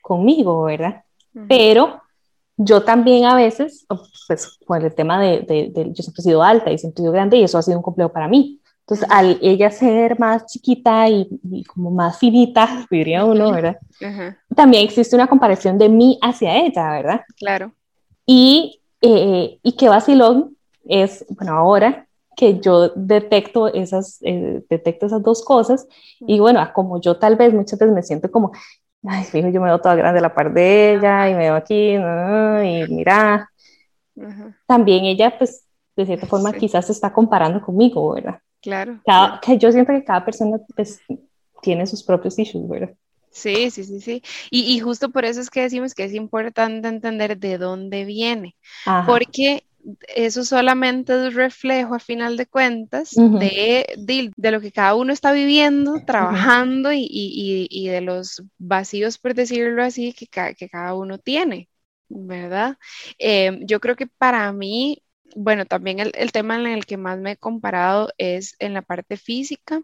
conmigo, 0.00 0.64
¿verdad? 0.64 1.04
Pero 1.48 2.00
yo 2.56 2.82
también 2.82 3.24
a 3.24 3.34
veces, 3.34 3.86
pues 4.26 4.58
con 4.64 4.82
el 4.82 4.94
tema 4.94 5.20
de, 5.20 5.40
de, 5.40 5.92
yo 5.92 6.02
siempre 6.02 6.20
he 6.20 6.22
sido 6.22 6.42
alta 6.42 6.70
y 6.70 6.78
siempre 6.78 7.00
he 7.00 7.04
sido 7.04 7.12
grande 7.12 7.36
y 7.36 7.44
eso 7.44 7.58
ha 7.58 7.62
sido 7.62 7.78
un 7.78 7.82
complejo 7.82 8.12
para 8.12 8.28
mí. 8.28 8.60
Entonces, 8.86 9.06
al 9.10 9.38
ella 9.40 9.70
ser 9.70 10.18
más 10.20 10.44
chiquita 10.44 11.08
y, 11.08 11.64
como 11.64 11.90
más 11.90 12.18
finita, 12.18 12.86
diría 12.90 13.24
uno, 13.24 13.50
¿verdad? 13.50 13.78
También 14.54 14.84
existe 14.84 15.16
una 15.16 15.26
comparación 15.26 15.78
de 15.78 15.88
mí 15.88 16.18
hacia 16.20 16.58
ella, 16.58 16.90
¿verdad? 16.90 17.20
Claro. 17.38 17.72
Y, 18.26 18.82
eh, 19.00 19.58
y 19.62 19.72
qué 19.72 19.88
vacilón 19.88 20.56
es, 20.84 21.24
bueno, 21.30 21.54
ahora 21.54 22.06
que 22.36 22.60
yo 22.60 22.90
detecto 22.90 23.72
esas, 23.72 24.18
eh, 24.22 24.62
detecto 24.68 25.06
esas 25.06 25.22
dos 25.22 25.42
cosas 25.44 25.86
y 26.20 26.40
bueno, 26.40 26.60
como 26.74 27.00
yo 27.00 27.16
tal 27.16 27.36
vez 27.36 27.54
muchas 27.54 27.78
veces 27.78 27.94
me 27.94 28.02
siento 28.02 28.30
como, 28.30 28.52
ay, 29.06 29.24
fijo, 29.24 29.48
yo 29.48 29.60
me 29.60 29.68
veo 29.68 29.80
toda 29.80 29.94
grande 29.94 30.20
la 30.20 30.34
par 30.34 30.52
de 30.52 30.94
ella 30.94 31.30
y 31.30 31.34
me 31.34 31.38
veo 31.40 31.54
aquí 31.54 31.94
y 31.94 32.92
mira, 32.92 33.48
también 34.66 35.04
ella 35.04 35.38
pues 35.38 35.64
de 35.96 36.06
cierta 36.06 36.26
forma 36.26 36.52
quizás 36.52 36.86
se 36.86 36.92
está 36.92 37.12
comparando 37.12 37.62
conmigo, 37.62 38.14
¿verdad? 38.14 38.40
Claro. 38.64 39.00
Que 39.42 39.58
yo 39.58 39.70
siento 39.70 39.92
que 39.92 40.02
cada 40.02 40.24
persona 40.24 40.58
pues, 40.74 41.00
tiene 41.60 41.86
sus 41.86 42.02
propios 42.02 42.38
issues, 42.38 42.66
¿verdad? 42.66 42.94
Sí, 43.30 43.70
sí, 43.70 43.84
sí, 43.84 44.00
sí. 44.00 44.22
Y, 44.50 44.74
y, 44.74 44.78
justo 44.78 45.10
por 45.10 45.24
eso 45.24 45.40
es 45.40 45.50
que 45.50 45.62
decimos 45.62 45.94
que 45.94 46.04
es 46.04 46.14
importante 46.14 46.88
entender 46.88 47.36
de 47.36 47.58
dónde 47.58 48.04
viene, 48.04 48.56
porque 49.06 49.64
eso 50.14 50.44
solamente 50.44 51.26
es 51.26 51.34
reflejo, 51.34 51.96
a 51.96 51.98
final 51.98 52.36
de 52.36 52.46
cuentas, 52.46 53.10
de, 53.10 53.86
de, 53.98 54.50
lo 54.50 54.60
que 54.60 54.70
cada 54.70 54.94
uno 54.94 55.12
está 55.12 55.32
viviendo, 55.32 56.00
trabajando 56.06 56.92
y, 56.92 57.00
y, 57.10 57.66
y, 57.68 57.88
de 57.88 58.00
los 58.00 58.42
vacíos, 58.56 59.18
por 59.18 59.34
decirlo 59.34 59.82
así, 59.82 60.12
que, 60.12 60.26
que 60.54 60.68
cada 60.68 60.94
uno 60.94 61.18
tiene, 61.18 61.68
¿verdad? 62.08 62.78
Eh, 63.18 63.58
yo 63.62 63.80
creo 63.80 63.96
que 63.96 64.06
para 64.06 64.52
mí 64.52 65.02
bueno, 65.34 65.66
también 65.66 66.00
el, 66.00 66.12
el, 66.14 66.32
tema 66.32 66.56
en 66.56 66.66
el 66.66 66.86
que 66.86 66.96
más 66.96 67.18
me 67.18 67.32
he 67.32 67.36
comparado 67.36 68.12
es 68.18 68.56
en 68.58 68.74
la 68.74 68.82
parte 68.82 69.16
física. 69.16 69.82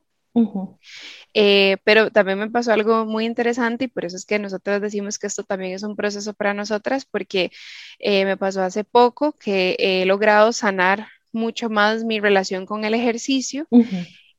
Eh, 1.34 1.76
pero 1.84 2.10
también 2.10 2.38
me 2.38 2.50
pasó 2.50 2.72
algo 2.72 3.04
muy 3.04 3.24
interesante 3.24 3.84
y 3.86 3.88
por 3.88 4.04
eso 4.04 4.16
es 4.16 4.24
que 4.24 4.38
nosotros 4.38 4.80
decimos 4.80 5.18
que 5.18 5.26
esto 5.26 5.42
también 5.42 5.72
es 5.72 5.82
un 5.82 5.96
proceso 5.96 6.34
para 6.34 6.54
nosotras, 6.54 7.04
porque 7.04 7.50
eh, 7.98 8.24
me 8.24 8.36
pasó 8.36 8.62
hace 8.62 8.84
poco 8.84 9.32
que 9.32 9.76
he 9.78 10.04
logrado 10.06 10.52
sanar 10.52 11.08
mucho 11.32 11.68
más 11.68 12.04
mi 12.04 12.20
relación 12.20 12.66
con 12.66 12.84
el 12.84 12.94
ejercicio 12.94 13.66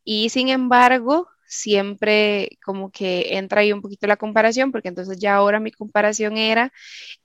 y 0.03 0.29
sin 0.29 0.49
embargo 0.49 1.29
siempre 1.51 2.58
como 2.63 2.91
que 2.91 3.38
entra 3.38 3.62
ahí 3.62 3.74
un 3.74 3.81
poquito 3.81 4.08
la 4.08 4.17
comparación, 4.17 4.72
porque 4.72 4.88
entonces 4.88 5.20
ya 5.20 5.36
ahora 5.36 5.60
mi 5.60 5.72
comparación 5.72 6.38
era 6.38 6.72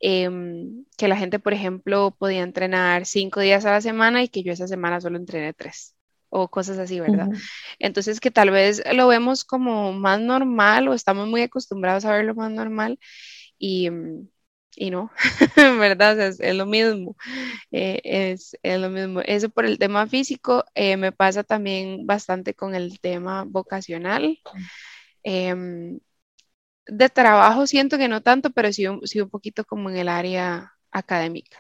em, 0.00 0.85
que 0.99 1.09
la 1.09 1.16
gente, 1.16 1.38
por 1.38 1.54
ejemplo, 1.54 2.14
podía 2.18 2.42
entrenar 2.42 3.06
cinco 3.06 3.40
días 3.40 3.64
a 3.64 3.73
la 3.73 3.80
semana 3.80 4.23
y 4.25 4.28
que 4.28 4.42
yo 4.42 4.52
esa 4.52 4.66
semana 4.68 5.00
solo 5.00 5.16
entrené 5.16 5.52
tres 5.54 5.95
o 6.28 6.49
cosas 6.49 6.78
así, 6.78 6.99
¿verdad? 7.00 7.28
Entonces 7.78 8.21
que 8.21 8.33
tal 8.33 8.50
vez 8.50 8.83
lo 8.95 9.06
vemos 9.09 9.45
como 9.45 9.92
más 9.92 10.21
normal 10.21 10.88
o 10.88 10.95
estamos 10.95 11.28
muy 11.28 11.42
acostumbrados 11.42 12.04
a 12.04 12.12
verlo 12.12 12.35
más 12.35 12.50
normal 12.50 12.99
y, 13.59 13.90
mm, 13.90 14.28
y 14.76 14.90
no, 14.90 15.11
¿verdad? 15.56 16.21
es, 16.21 16.54
lo 16.54 16.66
mismo, 16.66 17.16
eh, 17.73 18.00
es, 18.04 18.56
es, 18.62 18.80
lo 18.80 18.90
mismo. 18.90 19.21
Eso 19.23 19.49
por 19.49 19.64
el 19.66 19.78
tema 19.78 20.06
físico, 20.06 20.64
eh, 20.75 20.97
me 20.99 21.12
pasa 21.12 21.42
también 21.45 22.06
bastante 22.06 22.54
con 22.54 22.75
el 22.75 23.00
tema 23.00 23.45
vocacional. 23.45 24.38
Em, 25.23 25.99
de 26.87 27.09
trabajo 27.09 27.66
siento 27.66 27.99
que 27.99 28.09
no 28.09 28.23
tanto, 28.23 28.50
pero 28.50 28.73
sí, 28.73 28.85
sí, 29.04 29.21
un 29.21 29.30
poquito 29.30 29.64
como 29.64 29.90
en 29.90 29.97
el 29.97 30.09
área 30.09 30.73
académica. 30.90 31.59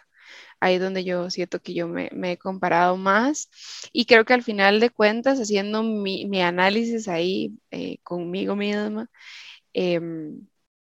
Ahí 0.60 0.78
donde 0.78 1.04
yo 1.04 1.30
siento 1.30 1.60
que 1.60 1.74
yo 1.74 1.88
me, 1.88 2.10
me 2.12 2.32
he 2.32 2.38
comparado 2.38 2.96
más 2.96 3.50
y 3.92 4.06
creo 4.06 4.24
que 4.24 4.34
al 4.34 4.42
final 4.42 4.80
de 4.80 4.90
cuentas, 4.90 5.38
haciendo 5.40 5.82
mi, 5.82 6.26
mi 6.26 6.42
análisis 6.42 7.08
ahí 7.08 7.52
eh, 7.70 7.98
conmigo 8.02 8.56
misma, 8.56 9.10
em, 9.74 10.46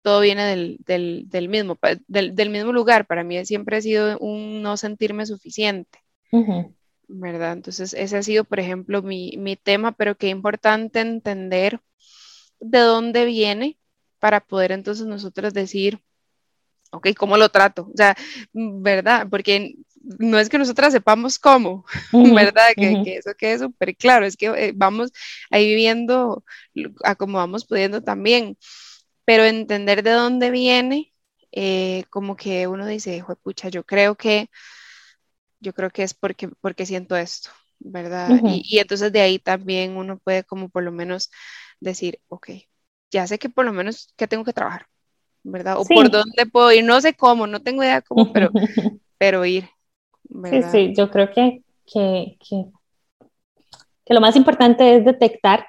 todo 0.10 0.22
viene 0.22 0.44
del, 0.44 0.78
del, 1.30 1.50
mismo, 1.50 1.78
del, 2.08 2.34
del, 2.34 2.50
mismo 2.50 2.74
lugar. 2.74 3.06
Para 3.06 3.24
mí 3.24 3.46
siempre 3.46 3.78
ha 3.78 3.82
sido 3.82 4.18
un 4.18 4.64
no 4.64 4.76
sentirme 4.76 5.28
suficiente. 5.28 6.00
¿Verdad? 7.08 7.54
Entonces, 7.54 7.94
ese 7.94 8.18
ha 8.18 8.24
sido, 8.24 8.44
por 8.44 8.60
ejemplo, 8.60 9.04
mi, 9.04 9.36
mi 9.38 9.56
tema, 9.56 9.92
pero 9.92 10.16
qué 10.16 10.30
importante 10.30 11.00
entender 11.00 11.80
de 12.60 12.80
dónde 12.80 13.26
viene 13.26 13.78
para 14.18 14.40
poder 14.40 14.72
entonces 14.72 15.06
nosotros 15.06 15.54
decir, 15.54 16.00
ok, 16.90 17.10
¿cómo 17.16 17.38
lo 17.38 17.50
trato? 17.50 17.84
O 17.94 17.96
sea, 17.96 18.18
¿verdad? 18.52 19.28
Porque 19.30 19.76
no 20.18 20.40
es 20.40 20.50
que 20.50 20.58
nosotras 20.58 20.92
sepamos 20.92 21.38
cómo, 21.38 21.86
¿verdad? 22.14 22.70
que, 22.76 23.04
que, 23.04 23.18
eso 23.18 23.36
quede 23.38 23.60
súper 23.60 23.96
claro, 23.96 24.26
es 24.26 24.36
que 24.36 24.48
eh, 24.48 24.74
vamos 24.76 25.12
ahí 25.52 25.68
viviendo 25.68 26.44
a 27.04 27.14
como 27.14 27.38
vamos 27.38 27.64
pudiendo 27.66 28.02
también 28.02 28.58
pero 29.30 29.46
entender 29.46 30.02
de 30.02 30.10
dónde 30.10 30.50
viene, 30.50 31.14
eh, 31.52 32.04
como 32.10 32.36
que 32.36 32.66
uno 32.66 32.88
dice, 32.88 33.24
pucha, 33.44 33.70
yo 33.70 33.84
creo 33.84 34.16
que, 34.16 34.50
yo 35.60 35.72
creo 35.72 35.92
que 35.92 36.02
es 36.02 36.16
porque, 36.16 36.50
porque 36.62 36.88
siento 36.88 37.16
esto, 37.16 37.52
¿verdad? 37.78 38.42
y, 38.44 38.80
entonces 38.80 39.12
de 39.12 39.22
ahí 39.22 39.38
también 39.38 39.98
uno 39.98 40.18
puede 40.18 40.44
como 40.46 40.70
por 40.70 40.82
lo 40.82 40.92
menos 40.92 41.30
decir, 41.80 42.20
ok, 42.28 42.50
ya 43.12 43.28
sé 43.28 43.38
que 43.38 43.50
por 43.50 43.66
lo 43.66 43.72
menos 43.72 44.12
que 44.18 44.28
tengo 44.28 44.44
que 44.44 44.52
trabajar, 44.52 44.88
¿verdad? 45.44 45.78
O 45.78 45.86
por 45.86 46.10
dónde 46.10 46.48
puedo 46.52 46.72
ir, 46.72 46.84
no 46.84 47.00
sé 47.00 47.14
cómo, 47.14 47.46
no 47.46 47.62
tengo 47.62 47.84
idea 47.84 48.02
cómo, 48.02 48.34
pero, 48.34 48.50
pero 49.20 49.46
ir. 49.46 49.70
¿verdad? 50.24 50.72
Sí, 50.72 50.88
sí, 50.88 50.94
yo 50.98 51.12
creo 51.12 51.30
que, 51.32 51.62
que, 51.86 52.36
que, 52.40 52.66
que, 54.06 54.14
lo 54.16 54.22
más 54.22 54.36
importante 54.36 54.96
es 54.96 55.06
detectar 55.06 55.68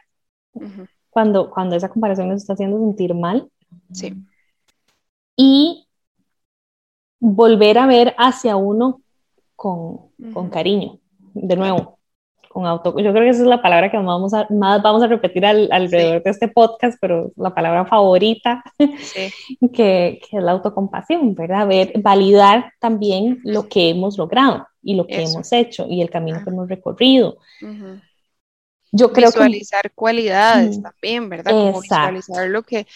cuando, 1.11 1.51
cuando 1.51 1.77
esa 1.77 1.89
comparación 1.89 2.29
nos 2.29 2.43
está 2.43 2.55
haciendo 2.55 2.79
sentir 2.79 3.15
mal. 3.15 3.49
Sí. 3.93 4.15
Y 5.37 5.87
volver 7.19 7.79
a 7.79 7.87
ver 7.87 8.15
hacia 8.19 8.57
uno 8.57 9.03
con, 9.55 10.11
con 10.33 10.49
cariño, 10.49 10.99
de 11.35 11.57
nuevo, 11.57 11.99
con 12.49 12.67
auto. 12.67 12.99
Yo 12.99 13.13
creo 13.13 13.25
que 13.25 13.29
esa 13.29 13.43
es 13.43 13.49
la 13.49 13.63
palabra 13.63 13.91
que 13.91 13.99
vamos 13.99 14.33
a, 14.33 14.47
más 14.51 14.83
vamos 14.83 15.03
a 15.03 15.07
repetir 15.07 15.45
al, 15.45 15.69
alrededor 15.71 16.23
de 16.23 16.31
este 16.31 16.49
podcast, 16.49 16.99
pero 17.01 17.31
la 17.37 17.55
palabra 17.55 17.85
favorita, 17.85 18.63
sí. 18.99 19.31
que, 19.73 20.21
que, 20.23 20.37
es 20.39 20.43
la 20.43 20.53
autocompasión, 20.53 21.35
¿verdad? 21.35 21.69
Ver, 21.69 21.93
validar 22.03 22.73
también 22.81 23.41
lo 23.45 23.69
que 23.69 23.91
hemos 23.91 24.17
logrado 24.17 24.67
y 24.83 24.95
lo 24.95 25.07
que 25.07 25.23
hemos 25.23 25.53
hecho 25.53 25.87
y 25.89 26.01
el 26.01 26.11
camino 26.11 26.43
que 26.43 26.51
hemos 26.51 26.69
recorrido. 26.69 27.37
Yo 28.93 29.13
creo 29.13 29.29
visualizar 29.29 29.93
cualidades 29.95 30.83
también, 30.83 31.29
¿verdad? 31.29 31.53
Como 31.53 31.81
visualizar 31.81 32.49
lo 32.49 32.63
que, 32.63 32.87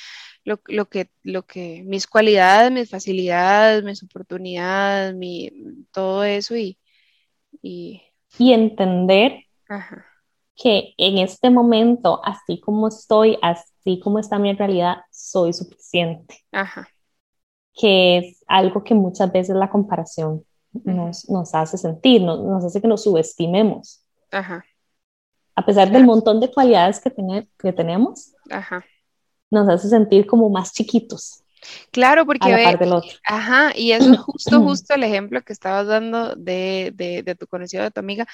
lo, 0.44 0.60
lo, 0.66 0.88
que, 0.88 1.10
lo 1.22 1.46
que, 1.46 1.82
mis 1.86 2.06
cualidades, 2.06 2.72
mis 2.72 2.90
facilidades, 2.90 3.84
mis 3.84 4.02
oportunidades, 4.02 5.14
mi, 5.14 5.50
todo 5.92 6.24
eso 6.24 6.56
y... 6.56 6.78
Y, 7.62 8.02
y 8.36 8.52
entender 8.52 9.44
que 10.56 10.92
en 10.98 11.18
este 11.18 11.50
momento, 11.50 12.20
así 12.24 12.60
como 12.60 12.88
estoy, 12.88 13.38
así 13.40 14.00
como 14.00 14.18
está 14.18 14.38
mi 14.38 14.52
realidad, 14.52 14.98
soy 15.10 15.52
suficiente. 15.52 16.44
Ajá. 16.50 16.88
Que 17.72 18.18
es 18.18 18.44
algo 18.48 18.82
que 18.82 18.94
muchas 18.94 19.32
veces 19.32 19.54
la 19.54 19.70
comparación 19.70 20.44
nos, 20.72 21.30
nos, 21.30 21.54
hace 21.54 21.78
sentir, 21.78 22.22
nos, 22.22 22.40
nos 22.40 22.64
hace 22.64 22.82
que 22.82 22.88
nos 22.88 23.04
subestimemos. 23.04 24.04
Ajá 24.32 24.64
a 25.64 25.66
pesar 25.66 25.90
del 25.90 26.04
montón 26.04 26.40
de 26.40 26.50
cualidades 26.50 27.00
que, 27.00 27.10
que 27.58 27.72
tenemos, 27.72 28.34
nos 29.50 29.66
hace 29.66 29.88
sentir 29.88 30.26
como 30.26 30.50
más 30.50 30.74
chiquitos. 30.74 31.42
Claro, 31.90 32.26
porque 32.26 32.52
a 32.52 32.58
la 32.58 32.64
parte 32.64 32.84
del 32.84 32.92
otro. 32.92 33.10
Ajá, 33.26 33.72
y 33.74 33.92
eso 33.92 34.12
es 34.12 34.18
justo, 34.18 34.60
justo 34.60 34.94
el 34.94 35.04
ejemplo 35.04 35.40
que 35.40 35.54
estabas 35.54 35.86
dando 35.86 36.34
de, 36.36 36.92
de, 36.94 37.22
de 37.22 37.34
tu 37.34 37.46
conocido, 37.46 37.82
de 37.82 37.90
tu 37.90 38.00
amiga, 38.00 38.26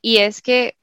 y 0.00 0.16
es 0.16 0.40
que 0.40 0.78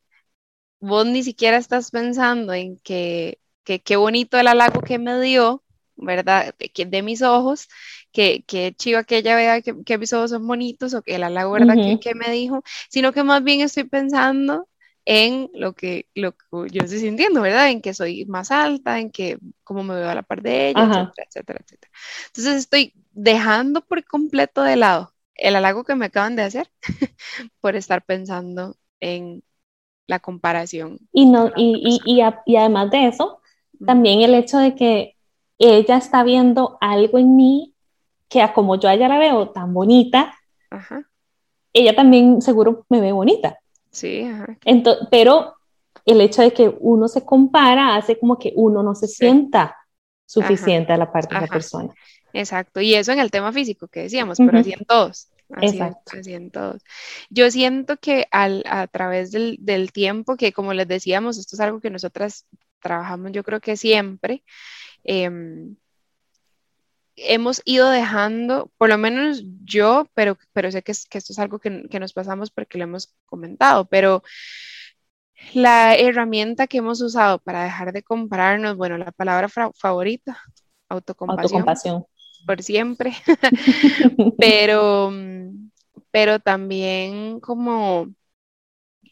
vos 0.79 1.07
ni 1.07 1.23
siquiera 1.23 1.57
estás 1.57 1.89
pensando 1.89 2.53
en 2.53 2.77
que, 2.83 3.39
que 3.63 3.81
qué 3.81 3.95
bonito 3.95 4.37
el 4.37 4.47
halago 4.47 4.81
que 4.81 4.99
me 4.99 5.19
dio, 5.19 5.63
¿verdad? 5.95 6.53
De, 6.59 6.85
de 6.85 7.01
mis 7.01 7.23
ojos, 7.23 7.67
que, 8.11 8.43
que 8.45 8.75
chiva 8.75 9.03
que 9.05 9.17
ella 9.17 9.35
vea 9.35 9.61
que, 9.63 9.73
que, 9.83 9.97
mis 9.97 10.13
ojos 10.13 10.29
son 10.29 10.45
bonitos 10.45 10.93
o 10.93 11.01
que 11.01 11.15
el 11.15 11.23
halago, 11.23 11.53
¿verdad? 11.53 11.73
que, 11.73 11.99
que, 11.99 12.13
me 12.13 12.29
dijo, 12.29 12.61
sino 12.91 13.11
que 13.11 13.23
más 13.23 13.43
bien 13.43 13.61
estoy 13.61 13.85
pensando 13.85 14.67
en 15.05 15.51
lo 15.53 15.73
que, 15.73 16.07
lo 16.15 16.31
que 16.33 16.45
yo 16.71 16.83
estoy 16.83 16.99
sintiendo, 16.99 17.41
¿verdad? 17.41 17.69
En 17.69 17.81
que 17.81 17.93
soy 17.93 18.25
más 18.25 18.51
alta, 18.51 18.99
en 18.99 19.11
que 19.11 19.37
cómo 19.63 19.83
me 19.83 19.95
veo 19.95 20.09
a 20.09 20.15
la 20.15 20.23
par 20.23 20.41
de 20.41 20.69
ella, 20.69 20.83
etcétera, 20.83 21.27
etcétera, 21.27 21.59
etcétera. 21.63 21.91
Entonces 22.27 22.55
estoy 22.55 22.93
dejando 23.11 23.81
por 23.81 24.03
completo 24.03 24.63
de 24.63 24.75
lado 24.75 25.13
el 25.35 25.55
halago 25.55 25.83
que 25.83 25.95
me 25.95 26.05
acaban 26.05 26.35
de 26.35 26.43
hacer 26.43 26.71
por 27.61 27.75
estar 27.75 28.03
pensando 28.03 28.75
en 28.99 29.43
la 30.07 30.19
comparación. 30.19 30.99
Y, 31.11 31.25
no, 31.25 31.51
y, 31.55 31.99
y, 32.05 32.21
y, 32.45 32.55
además 32.55 32.89
de 32.91 33.07
eso, 33.07 33.41
también 33.85 34.21
el 34.21 34.33
hecho 34.33 34.57
de 34.57 34.75
que 34.75 35.15
ella 35.57 35.97
está 35.97 36.23
viendo 36.23 36.77
algo 36.81 37.17
en 37.17 37.35
mí 37.35 37.73
que 38.27 38.45
como 38.53 38.79
yo 38.79 38.89
a 38.89 38.93
ella 38.93 39.07
la 39.07 39.19
veo 39.19 39.49
tan 39.49 39.73
bonita, 39.73 40.33
ella 41.73 41.95
también 41.95 42.41
seguro 42.41 42.85
me 42.89 43.01
ve 43.01 43.11
bonita. 43.11 43.59
Sí, 43.95 44.29
Entonces, 44.65 45.07
pero 45.09 45.55
el 46.03 46.19
hecho 46.19 46.41
de 46.41 46.51
que 46.51 46.75
uno 46.81 47.07
se 47.07 47.23
compara 47.23 47.95
hace 47.95 48.19
como 48.19 48.37
que 48.37 48.51
uno 48.57 48.83
no 48.83 48.93
se 48.93 49.07
sienta 49.07 49.77
suficiente 50.25 50.91
a 50.91 50.97
la 50.97 51.09
parte 51.09 51.33
de 51.33 51.39
la 51.39 51.47
persona. 51.47 51.93
Exacto, 52.33 52.81
y 52.81 52.93
eso 52.93 53.13
en 53.13 53.19
el 53.19 53.31
tema 53.31 53.53
físico 53.53 53.87
que 53.87 54.01
decíamos, 54.01 54.37
pero 54.37 54.59
así 54.59 54.73
en 54.73 54.83
todos. 54.83 55.29
Así, 55.49 55.77
Exacto. 55.77 56.11
así 56.19 56.33
en 56.33 56.51
todos. 56.51 56.81
Yo 57.29 57.49
siento 57.49 57.95
que 57.95 58.27
al, 58.31 58.65
a 58.67 58.87
través 58.87 59.31
del, 59.31 59.55
del, 59.61 59.93
tiempo, 59.93 60.35
que 60.35 60.51
como 60.51 60.73
les 60.73 60.89
decíamos, 60.89 61.37
esto 61.37 61.55
es 61.55 61.59
algo 61.61 61.79
que 61.79 61.89
nosotras 61.89 62.45
trabajamos 62.81 63.31
yo 63.31 63.45
creo 63.45 63.61
que 63.61 63.77
siempre, 63.77 64.43
eh, 65.05 65.29
hemos 67.15 67.61
ido 67.65 67.89
dejando, 67.89 68.71
por 68.77 68.89
lo 68.89 68.97
menos 68.97 69.43
yo, 69.63 70.07
pero, 70.13 70.37
pero 70.53 70.71
sé 70.71 70.81
que, 70.81 70.93
que 71.09 71.17
esto 71.17 71.33
es 71.33 71.39
algo 71.39 71.59
que, 71.59 71.87
que, 71.89 71.99
nos 71.99 72.13
pasamos 72.13 72.51
porque 72.51 72.77
lo 72.77 72.83
hemos 72.83 73.15
comentado, 73.25 73.85
pero 73.85 74.23
la 75.53 75.95
herramienta 75.95 76.67
que 76.67 76.77
hemos 76.77 77.01
usado 77.01 77.39
para 77.39 77.63
dejar 77.63 77.93
de 77.93 78.03
compararnos, 78.03 78.75
bueno, 78.77 78.97
la 78.97 79.11
palabra 79.11 79.49
favorita, 79.49 80.39
autocompasión. 80.89 81.61
Autocompasión. 81.61 82.05
Por 82.45 82.61
siempre, 82.61 83.13
pero, 84.37 85.11
pero 86.11 86.39
también 86.39 87.39
como 87.39 88.07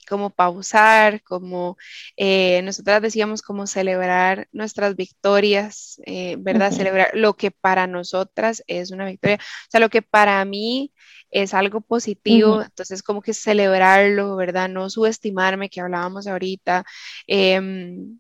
como 0.06 0.30
pausar, 0.30 1.22
como 1.24 1.78
eh, 2.18 2.62
nosotras 2.64 3.02
decíamos, 3.02 3.42
como 3.42 3.68
celebrar 3.68 4.48
nuestras 4.52 4.96
victorias, 4.96 6.02
eh, 6.06 6.36
¿verdad? 6.40 6.72
Celebrar 6.72 7.12
lo 7.14 7.36
que 7.36 7.52
para 7.52 7.88
nosotras 7.88 8.64
es 8.68 8.92
una 8.92 9.06
victoria, 9.06 9.38
o 9.38 9.72
sea, 9.72 9.80
lo 9.80 9.90
que 9.90 10.02
para 10.02 10.44
mí 10.46 10.94
es 11.32 11.54
algo 11.54 11.82
positivo, 11.82 12.62
entonces 12.62 13.04
como 13.04 13.22
que 13.22 13.34
celebrarlo, 13.34 14.36
¿verdad? 14.36 14.70
No 14.70 14.90
subestimarme, 14.90 15.70
que 15.70 15.82
hablábamos 15.82 16.28
ahorita. 16.28 16.86
Em, 17.28 18.20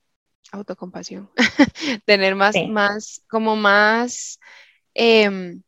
autocompasión, 0.51 1.31
tener 2.05 2.35
más, 2.35 2.55
más, 2.69 3.21
como 3.27 3.55
más... 3.55 4.39
Eh, 4.95 5.59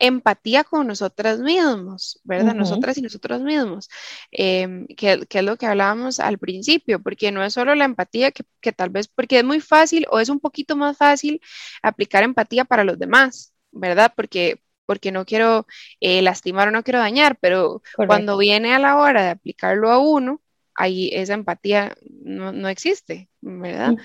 empatía 0.00 0.64
con 0.64 0.86
nosotras 0.86 1.40
mismos, 1.40 2.20
¿verdad? 2.24 2.54
Nosotras 2.54 2.98
y 2.98 3.02
nosotros 3.02 3.40
mismos, 3.40 3.88
em, 4.30 4.86
que, 4.86 5.20
es 5.28 5.42
lo 5.44 5.56
que 5.56 5.66
hablábamos 5.66 6.20
al 6.20 6.38
principio, 6.38 7.02
porque 7.02 7.32
no 7.32 7.42
es 7.44 7.54
solo 7.54 7.74
la 7.74 7.84
empatía, 7.84 8.30
que, 8.32 8.72
tal 8.72 8.90
vez 8.90 9.08
porque 9.08 9.38
es 9.38 9.44
muy 9.44 9.60
fácil 9.60 10.06
o 10.10 10.20
es 10.20 10.28
un 10.28 10.40
poquito 10.40 10.76
más 10.76 10.96
fácil 10.96 11.40
aplicar 11.82 12.22
empatía 12.22 12.64
para 12.64 12.84
los 12.84 12.98
demás, 12.98 13.52
¿verdad? 13.72 14.12
Porque, 14.14 14.60
porque 14.86 15.12
no 15.12 15.24
quiero 15.24 15.66
eh, 16.00 16.22
lastimar 16.22 16.68
o 16.68 16.70
no 16.70 16.82
quiero 16.82 16.98
dañar, 17.00 17.38
pero 17.40 17.82
cuando 18.06 18.38
viene 18.38 18.74
a 18.74 18.78
la 18.78 18.96
hora 18.96 19.22
de 19.22 19.30
aplicarlo 19.30 19.90
a 19.90 19.98
uno, 19.98 20.40
ahí 20.74 21.10
esa 21.12 21.34
empatía 21.34 21.96
no, 22.08 22.68
existe, 22.68 23.28
¿verdad? 23.40 23.96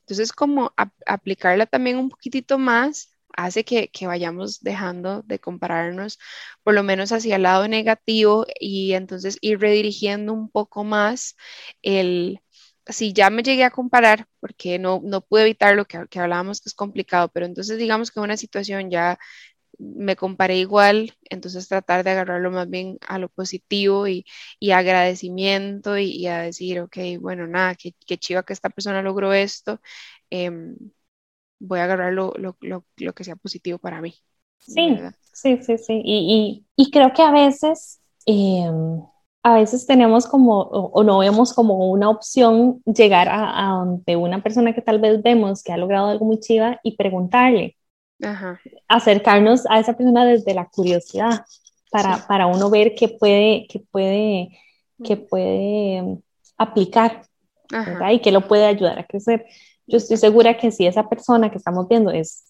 Entonces, 0.00 0.32
como 0.32 0.72
aplicarla 1.06 1.66
también 1.66 1.98
un 1.98 2.10
poquitito 2.10 2.58
más 2.58 3.10
hace 3.36 3.64
que, 3.64 3.90
vayamos 4.06 4.60
dejando 4.60 5.22
de 5.22 5.38
compararnos 5.38 6.18
por 6.62 6.74
lo 6.74 6.82
menos 6.82 7.12
hacia 7.12 7.36
el 7.36 7.42
lado 7.42 7.68
negativo 7.68 8.46
y 8.58 8.92
entonces 8.94 9.38
ir 9.40 9.60
redirigiendo 9.60 10.32
un 10.32 10.50
poco 10.50 10.84
más 10.84 11.36
el, 11.82 12.40
si 12.86 13.12
ya 13.12 13.30
me 13.30 13.42
llegué 13.42 13.64
a 13.64 13.70
comparar, 13.70 14.26
porque 14.40 14.78
no, 14.78 15.00
no 15.04 15.20
pude 15.22 15.42
evitar 15.42 15.76
lo 15.76 15.84
que, 15.86 16.06
que 16.10 16.20
hablábamos 16.20 16.60
que 16.60 16.68
es 16.68 16.74
complicado, 16.74 17.30
pero 17.32 17.46
entonces 17.46 17.78
digamos 17.78 18.10
que 18.10 18.20
una 18.20 18.36
situación 18.36 18.90
ya 18.90 19.18
me 19.80 20.16
comparé 20.16 20.58
igual, 20.58 21.14
entonces 21.30 21.68
tratar 21.68 22.04
de 22.04 22.10
agarrarlo 22.10 22.50
más 22.50 22.68
bien 22.68 22.98
a 23.06 23.18
lo 23.18 23.28
positivo 23.30 24.08
y, 24.08 24.26
y 24.58 24.72
agradecimiento 24.72 25.98
y, 25.98 26.26
a 26.26 26.40
decir, 26.42 26.80
ok, 26.80 26.96
bueno, 27.20 27.46
nada, 27.46 27.74
qué, 27.74 28.18
chiva 28.18 28.42
que 28.44 28.52
esta 28.52 28.70
persona 28.70 29.02
logró 29.02 29.32
esto. 29.32 29.80
Em, 30.30 30.76
voy 31.60 31.78
a 31.78 31.84
agarrar 31.84 32.12
lo, 32.12 32.32
lo, 32.36 32.56
lo, 32.60 32.84
lo 32.96 33.12
que 33.12 33.22
sea 33.22 33.36
positivo 33.36 33.78
para 33.78 34.00
mí. 34.00 34.14
Sí, 34.58 34.96
sí, 35.32 35.58
sí, 35.62 35.78
sí. 35.78 36.02
Y, 36.04 36.64
y, 36.76 36.84
y, 36.84 36.90
creo 36.90 37.12
que 37.12 37.22
a 37.22 37.30
veces, 37.30 38.00
em, 38.26 39.00
a 39.42 39.54
veces 39.54 39.86
tenemos 39.86 40.26
como, 40.26 40.60
o, 40.60 41.04
no 41.04 41.18
vemos 41.18 41.54
como 41.54 41.90
una 41.90 42.10
opción 42.10 42.82
llegar 42.84 43.28
a, 43.28 43.68
a, 43.68 43.84
donde 43.84 44.16
una 44.16 44.42
persona 44.42 44.74
que 44.74 44.82
tal 44.82 45.00
vez 45.00 45.22
vemos 45.22 45.62
que 45.62 45.72
ha 45.72 45.76
logrado 45.76 46.08
algo 46.08 46.26
muy 46.26 46.40
chiva 46.40 46.80
y 46.82 46.96
preguntarle. 46.96 47.76
Ajá. 48.22 48.60
Acercarnos 48.88 49.64
a 49.70 49.80
esa 49.80 49.96
persona 49.96 50.26
desde 50.26 50.52
la 50.52 50.68
curiosidad 50.68 51.44
para, 51.90 52.26
para 52.26 52.46
uno 52.46 52.68
ver 52.68 52.94
qué 52.94 53.08
puede, 53.08 53.66
qué 53.68 53.80
puede, 53.80 54.58
qué 55.02 55.16
puede 55.16 55.96
em, 55.96 56.20
aplicar 56.58 57.22
y 58.12 58.20
que 58.20 58.32
lo 58.32 58.46
puede 58.46 58.66
ayudar 58.66 58.98
a 58.98 59.06
crecer 59.06 59.46
yo 59.90 59.96
estoy 59.98 60.16
segura 60.16 60.56
que 60.56 60.70
si 60.70 60.86
esa 60.86 61.08
persona 61.08 61.50
que 61.50 61.58
estamos 61.58 61.88
viendo 61.88 62.10
es, 62.10 62.48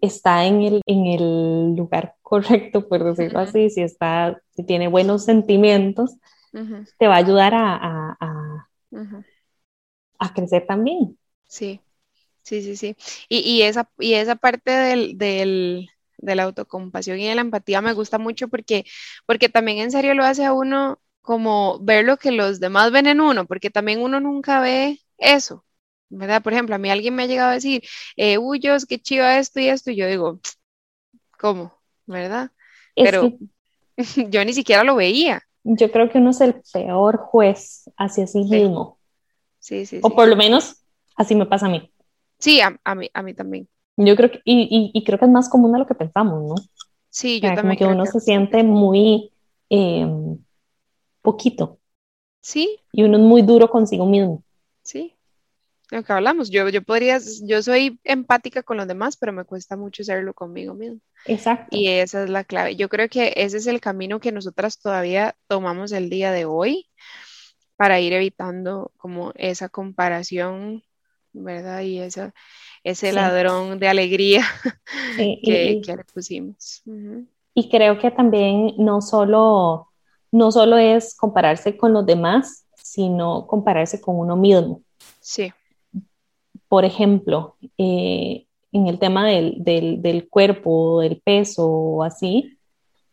está 0.00 0.44
en 0.46 0.62
el, 0.62 0.80
en 0.86 1.06
el 1.06 1.76
lugar 1.76 2.14
correcto, 2.22 2.88
por 2.88 3.04
decirlo 3.04 3.40
así, 3.40 3.70
si, 3.70 3.82
está, 3.82 4.40
si 4.56 4.64
tiene 4.64 4.88
buenos 4.88 5.24
sentimientos, 5.24 6.16
te 6.98 7.08
va 7.08 7.14
a 7.14 7.18
ayudar 7.18 7.52
a, 7.54 7.74
a, 7.74 8.16
a, 8.20 8.68
a, 10.20 10.34
crecer 10.34 10.66
también. 10.66 11.18
Sí, 11.48 11.80
sí, 12.42 12.62
sí, 12.62 12.76
sí. 12.76 12.96
Y, 13.28 13.38
y 13.40 13.62
esa, 13.62 13.90
y 13.98 14.14
esa 14.14 14.36
parte 14.36 14.70
del, 14.70 15.18
del, 15.18 15.88
de 16.18 16.34
la 16.36 16.44
autocompasión 16.44 17.18
y 17.18 17.26
de 17.26 17.34
la 17.34 17.40
empatía 17.40 17.80
me 17.80 17.92
gusta 17.92 18.18
mucho 18.18 18.46
porque, 18.46 18.84
porque 19.26 19.48
también 19.48 19.78
en 19.78 19.90
serio 19.90 20.14
lo 20.14 20.24
hace 20.24 20.44
a 20.44 20.52
uno 20.52 21.00
como 21.22 21.80
ver 21.80 22.04
lo 22.04 22.18
que 22.18 22.30
los 22.30 22.60
demás 22.60 22.92
ven 22.92 23.06
en 23.06 23.20
uno, 23.20 23.46
porque 23.46 23.70
también 23.70 24.00
uno 24.00 24.20
nunca 24.20 24.60
ve 24.60 25.00
eso. 25.18 25.64
¿Verdad? 26.18 26.42
Por 26.42 26.52
ejemplo, 26.52 26.74
a 26.74 26.78
mí 26.78 26.90
alguien 26.90 27.14
me 27.14 27.24
ha 27.24 27.26
llegado 27.26 27.50
a 27.50 27.54
decir, 27.54 27.82
eh, 28.16 28.38
uy, 28.38 28.60
qué 28.60 28.98
chido 28.98 29.26
esto 29.26 29.60
y 29.60 29.68
esto, 29.68 29.90
y 29.90 29.96
yo 29.96 30.06
digo, 30.06 30.40
¿cómo? 31.38 31.74
¿Verdad? 32.06 32.50
Pero 32.94 33.32
yo 34.28 34.44
ni 34.44 34.52
siquiera 34.52 34.84
lo 34.84 34.96
veía. 34.96 35.42
Yo 35.64 35.90
creo 35.90 36.10
que 36.10 36.18
uno 36.18 36.30
es 36.30 36.40
el 36.40 36.62
peor 36.72 37.16
juez 37.18 37.90
hacia 37.96 38.26
sí, 38.26 38.44
mismo. 38.44 38.98
Sí, 39.58 39.86
sí. 39.86 40.00
O 40.02 40.10
por 40.10 40.28
lo 40.28 40.36
menos 40.36 40.84
así 41.16 41.34
me 41.34 41.46
pasa 41.46 41.66
a 41.66 41.70
mí. 41.70 41.90
Sí, 42.38 42.60
a, 42.60 42.94
mí, 42.94 43.08
a 43.14 43.22
mí 43.22 43.32
también. 43.32 43.68
Yo 43.96 44.16
creo 44.16 44.30
que, 44.30 44.40
y, 44.44 44.90
y, 44.92 45.04
creo 45.04 45.18
que 45.18 45.24
es 45.24 45.30
más 45.30 45.48
común 45.48 45.72
de 45.72 45.78
lo 45.78 45.86
que 45.86 45.94
pensamos, 45.94 46.42
¿no? 46.42 46.54
Sí, 47.08 47.40
yo 47.40 47.54
también. 47.54 47.78
Como 47.78 47.90
que 47.90 47.94
uno 47.94 48.06
se 48.06 48.20
siente 48.20 48.62
muy 48.62 49.30
em, 49.70 50.36
poquito. 51.22 51.78
Sí. 52.40 52.80
Y 52.92 53.04
uno 53.04 53.16
es 53.16 53.22
muy 53.22 53.42
duro 53.42 53.70
consigo 53.70 54.04
mismo. 54.04 54.42
Sí, 54.82 55.13
lo 55.94 56.02
que 56.02 56.12
hablamos, 56.12 56.50
yo, 56.50 56.68
yo 56.68 56.82
podría, 56.82 57.18
yo 57.44 57.62
soy 57.62 58.00
empática 58.02 58.62
con 58.64 58.76
los 58.76 58.88
demás, 58.88 59.16
pero 59.16 59.32
me 59.32 59.44
cuesta 59.44 59.76
mucho 59.76 60.02
serlo 60.02 60.34
conmigo 60.34 60.74
mismo. 60.74 60.98
Exacto. 61.24 61.68
Y 61.70 61.88
esa 61.88 62.24
es 62.24 62.30
la 62.30 62.42
clave. 62.42 62.74
Yo 62.74 62.88
creo 62.88 63.08
que 63.08 63.32
ese 63.36 63.58
es 63.58 63.66
el 63.68 63.80
camino 63.80 64.18
que 64.18 64.32
nosotras 64.32 64.80
todavía 64.80 65.36
tomamos 65.46 65.92
el 65.92 66.10
día 66.10 66.32
de 66.32 66.46
hoy 66.46 66.88
para 67.76 68.00
ir 68.00 68.12
evitando 68.12 68.90
como 68.96 69.32
esa 69.36 69.68
comparación, 69.68 70.82
¿verdad? 71.32 71.82
Y 71.82 72.00
esa, 72.00 72.34
ese 72.82 73.12
ladrón 73.12 73.78
de 73.78 73.88
alegría 73.88 74.44
que, 75.16 75.80
le 75.86 76.04
pusimos. 76.12 76.82
Y 77.54 77.70
creo 77.70 78.00
que 78.00 78.10
también 78.10 78.72
no 78.78 79.00
solo, 79.00 79.92
no 80.32 80.50
solo 80.50 80.76
es 80.76 81.14
compararse 81.14 81.76
con 81.76 81.92
los 81.92 82.04
demás, 82.04 82.66
sino 82.74 83.46
compararse 83.46 84.00
con 84.00 84.18
uno 84.18 84.36
mismo. 84.36 84.82
Sí. 85.20 85.52
Por 86.74 86.84
ejemplo, 86.84 87.54
eh, 87.78 88.46
en 88.72 88.88
el 88.88 88.98
tema 88.98 89.28
del, 89.28 89.62
del, 89.62 90.02
del 90.02 90.28
cuerpo, 90.28 90.98
del 91.02 91.20
peso 91.20 91.68
o 91.68 92.02
así, 92.02 92.58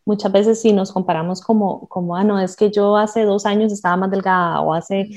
muchas 0.03 0.31
veces 0.31 0.59
si 0.59 0.73
nos 0.73 0.91
comparamos 0.91 1.41
como, 1.41 1.87
como, 1.87 2.15
ah, 2.15 2.23
no, 2.23 2.39
es 2.39 2.55
que 2.55 2.71
yo 2.71 2.97
hace 2.97 3.23
dos 3.23 3.45
años 3.45 3.71
estaba 3.71 3.97
más 3.97 4.09
delgada 4.09 4.61
o 4.61 4.73
hace... 4.73 5.11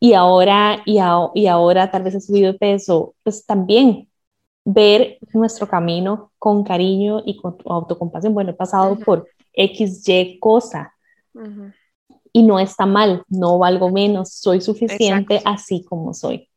Y 0.00 0.14
ahora, 0.14 0.82
y, 0.84 0.98
y 1.34 1.46
ahora 1.46 1.92
tal 1.92 2.02
vez 2.02 2.16
he 2.16 2.20
subido 2.20 2.50
de 2.50 2.58
peso, 2.58 3.14
pues 3.22 3.46
también 3.46 4.08
ver 4.64 5.18
nuestro 5.32 5.68
camino 5.68 6.32
con 6.40 6.64
cariño 6.64 7.22
y 7.24 7.36
con 7.36 7.56
autocompasión. 7.66 8.34
Bueno, 8.34 8.50
he 8.50 8.54
pasado 8.54 8.98
por 8.98 9.28
X, 9.52 10.02
Y 10.08 10.40
cosa 10.40 10.92
y 12.32 12.42
no 12.42 12.58
está 12.58 12.84
mal, 12.84 13.22
no 13.28 13.58
valgo 13.58 13.90
menos, 13.90 14.32
soy 14.32 14.60
suficiente 14.60 15.40
así 15.44 15.84
como 15.84 16.14
soy 16.14 16.48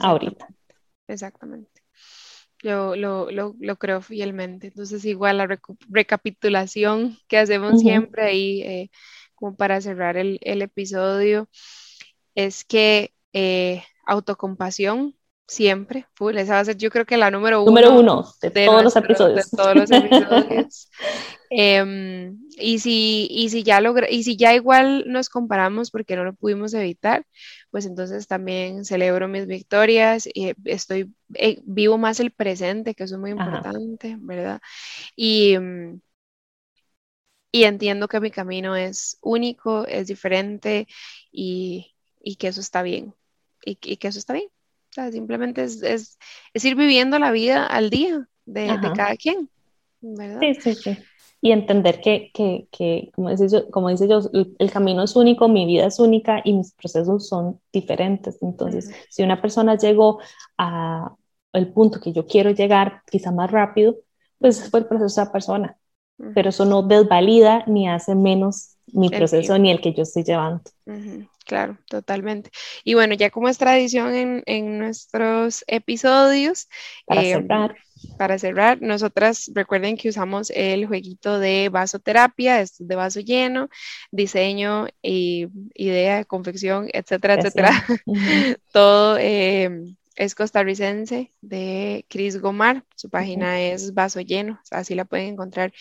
ahorita. 0.00 0.48
Exactamente. 1.08 1.82
Yo 2.62 2.96
lo, 2.96 3.30
lo, 3.30 3.54
lo, 3.58 3.76
creo 3.76 4.00
fielmente. 4.00 4.68
Entonces, 4.68 5.04
igual 5.04 5.38
la 5.38 5.58
recapitulación 5.88 7.18
que 7.28 7.38
hacemos 7.38 7.80
siempre 7.80 8.24
ahí, 8.24 8.62
eh, 8.62 8.90
como 9.34 9.56
para 9.56 9.80
cerrar 9.80 10.16
el, 10.16 10.38
el 10.42 10.62
episodio, 10.62 11.48
es 12.34 12.64
que 12.64 13.14
eh, 13.32 13.84
autocompasión 14.06 15.14
siempre, 15.46 16.06
full, 16.14 16.36
esa 16.36 16.54
va 16.54 16.60
a 16.60 16.64
ser 16.64 16.76
yo 16.76 16.90
creo 16.90 17.04
que 17.04 17.16
la 17.16 17.30
número 17.30 17.62
uno. 17.62 17.70
Número 17.70 17.98
uno 17.98 18.26
de, 18.42 18.50
todos 18.50 18.82
los 18.82 18.96
episodios. 18.96 19.50
De 19.50 19.56
todos 19.56 19.76
los 19.76 19.90
episodios. 19.90 20.90
Y, 22.58 22.78
si, 22.80 23.28
y, 23.30 23.50
si 23.50 23.62
ya 23.62 23.80
logra, 23.80 24.10
y 24.10 24.24
si 24.24 24.36
ya 24.36 24.54
igual 24.54 25.04
nos 25.06 25.28
comparamos 25.28 25.90
porque 25.90 26.16
no 26.16 26.24
lo 26.24 26.34
pudimos 26.34 26.74
evitar, 26.74 27.24
pues 27.70 27.86
entonces 27.86 28.26
también 28.26 28.84
celebro 28.84 29.28
mis 29.28 29.46
victorias 29.46 30.26
y 30.32 30.54
estoy, 30.64 31.14
eh, 31.34 31.60
vivo 31.64 31.98
más 31.98 32.18
el 32.18 32.32
presente, 32.32 32.94
que 32.94 33.04
eso 33.04 33.14
es 33.14 33.20
muy 33.20 33.30
importante, 33.30 34.16
¿verdad? 34.18 34.60
Y, 35.14 35.56
y 37.52 37.64
entiendo 37.64 38.08
que 38.08 38.20
mi 38.20 38.30
camino 38.30 38.74
es 38.74 39.18
único, 39.22 39.86
es 39.86 40.08
diferente 40.08 40.88
y, 41.30 41.94
y 42.20 42.36
que 42.36 42.48
eso 42.48 42.60
está 42.60 42.82
bien. 42.82 43.14
Y, 43.64 43.78
y 43.82 43.96
que 43.98 44.08
eso 44.08 44.18
está 44.18 44.32
bien 44.32 44.48
simplemente 45.10 45.62
es, 45.62 45.82
es, 45.82 46.18
ir 46.64 46.74
viviendo 46.74 47.18
la 47.18 47.30
vida 47.30 47.66
al 47.66 47.90
día 47.90 48.28
de, 48.44 48.66
cada 48.94 49.16
quien, 49.16 49.48
¿verdad? 50.00 50.40
Sí, 50.40 50.54
sí, 50.54 50.74
sí. 50.74 50.98
Y 51.40 51.52
entender 51.52 52.00
que, 52.00 52.30
que, 52.32 52.66
que 52.70 53.10
como, 53.14 53.30
dice 53.30 53.48
yo, 53.48 53.70
como 53.70 53.90
dice 53.90 54.08
yo, 54.08 54.20
el 54.32 54.70
camino 54.70 55.02
es 55.02 55.14
único, 55.14 55.48
mi 55.48 55.66
vida 55.66 55.86
es 55.86 56.00
única 56.00 56.40
y 56.44 56.54
mis 56.54 56.72
procesos 56.72 57.28
son 57.28 57.60
diferentes. 57.72 58.42
Entonces, 58.42 58.90
si 59.10 59.22
una 59.22 59.40
persona 59.40 59.76
llegó 59.76 60.18
a 60.56 61.14
el 61.52 61.72
punto 61.72 62.00
que 62.00 62.12
yo 62.12 62.26
quiero 62.26 62.50
llegar, 62.50 63.02
quizá 63.10 63.30
más 63.32 63.50
rápido, 63.50 63.96
pues 64.38 64.70
fue 64.70 64.80
el 64.80 64.86
proceso 64.86 65.20
de 65.20 65.22
esa 65.22 65.32
persona. 65.32 65.76
Pero 66.34 66.48
eso 66.48 66.64
no 66.64 66.82
desvalida 66.82 67.64
ni 67.66 67.88
hace 67.88 68.14
menos 68.14 68.76
mi 68.86 69.10
proceso 69.10 69.58
ni 69.58 69.70
el 69.70 69.80
que 69.80 69.92
yo 69.92 70.02
estoy 70.02 70.24
llevando. 70.24 70.62
Claro, 71.46 71.78
totalmente. 71.88 72.50
Y 72.82 72.94
bueno, 72.94 73.14
ya 73.14 73.30
como 73.30 73.48
es 73.48 73.56
tradición 73.56 74.14
en, 74.16 74.42
en 74.46 74.78
nuestros 74.78 75.64
episodios, 75.68 76.68
para 77.06 77.22
eh, 77.22 77.34
cerrar. 77.34 77.76
Para 78.18 78.38
cerrar, 78.38 78.82
nosotras 78.82 79.50
recuerden 79.54 79.96
que 79.96 80.08
usamos 80.08 80.50
el 80.50 80.86
jueguito 80.86 81.38
de 81.38 81.68
vasoterapia, 81.70 82.60
es 82.60 82.74
de 82.78 82.94
vaso 82.96 83.20
lleno, 83.20 83.68
diseño, 84.10 84.88
y 85.02 85.46
idea, 85.74 86.24
confección, 86.24 86.88
etcétera, 86.92 87.34
etcétera. 87.34 87.70
Todo 88.72 89.16
eh, 89.18 89.70
es 90.16 90.34
costarricense 90.34 91.32
de 91.42 92.06
Chris 92.08 92.40
Gomar. 92.40 92.84
Su 92.96 93.10
página 93.10 93.60
es 93.60 93.92
Vaso 93.94 94.20
Lleno, 94.20 94.58
así 94.70 94.94
la 94.94 95.04
pueden 95.04 95.28
encontrar 95.28 95.72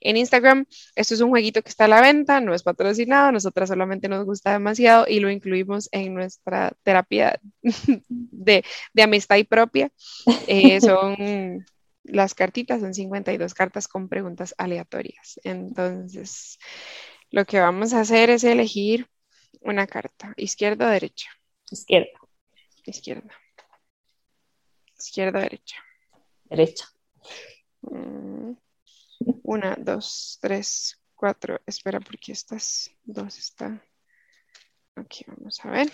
en 0.00 0.16
Instagram. 0.16 0.66
Esto 0.96 1.14
es 1.14 1.20
un 1.20 1.30
jueguito 1.30 1.62
que 1.62 1.68
está 1.68 1.84
a 1.84 1.88
la 1.88 2.00
venta, 2.00 2.40
no 2.40 2.54
es 2.54 2.62
patrocinado, 2.62 3.30
nosotras 3.32 3.68
solamente 3.68 4.08
nos 4.08 4.24
gusta 4.24 4.52
demasiado 4.52 5.04
y 5.06 5.20
lo 5.20 5.30
incluimos 5.30 5.88
en 5.92 6.14
nuestra 6.14 6.72
terapia 6.82 7.38
de, 8.08 8.64
amistad 9.00 9.36
y 9.36 9.44
propia. 9.44 9.90
Eh, 10.46 10.80
son 10.80 11.64
las 12.04 12.34
cartitas, 12.34 12.80
son 12.80 12.94
52 12.94 13.54
cartas 13.54 13.88
con 13.88 14.08
preguntas 14.08 14.54
aleatorias. 14.56 15.38
Entonces, 15.44 16.58
lo 17.30 17.44
que 17.44 17.60
vamos 17.60 17.92
a 17.92 18.00
hacer 18.00 18.30
es 18.30 18.42
elegir 18.42 19.06
una 19.60 19.86
carta, 19.86 20.32
izquierda 20.36 20.86
o 20.86 20.90
derecha. 20.90 21.30
Izquierda. 21.70 22.18
Izquierda. 22.84 23.41
Izquierda, 25.02 25.40
derecha. 25.40 25.76
Derecha. 26.44 26.86
Mm. 27.82 28.52
Una, 29.42 29.76
dos, 29.78 30.38
tres, 30.40 31.00
cuatro. 31.14 31.60
Espera, 31.66 32.00
porque 32.00 32.32
estas 32.32 32.90
dos 33.04 33.38
están. 33.38 33.82
Aquí 34.94 35.24
vamos 35.26 35.58
a 35.64 35.70
ver. 35.70 35.92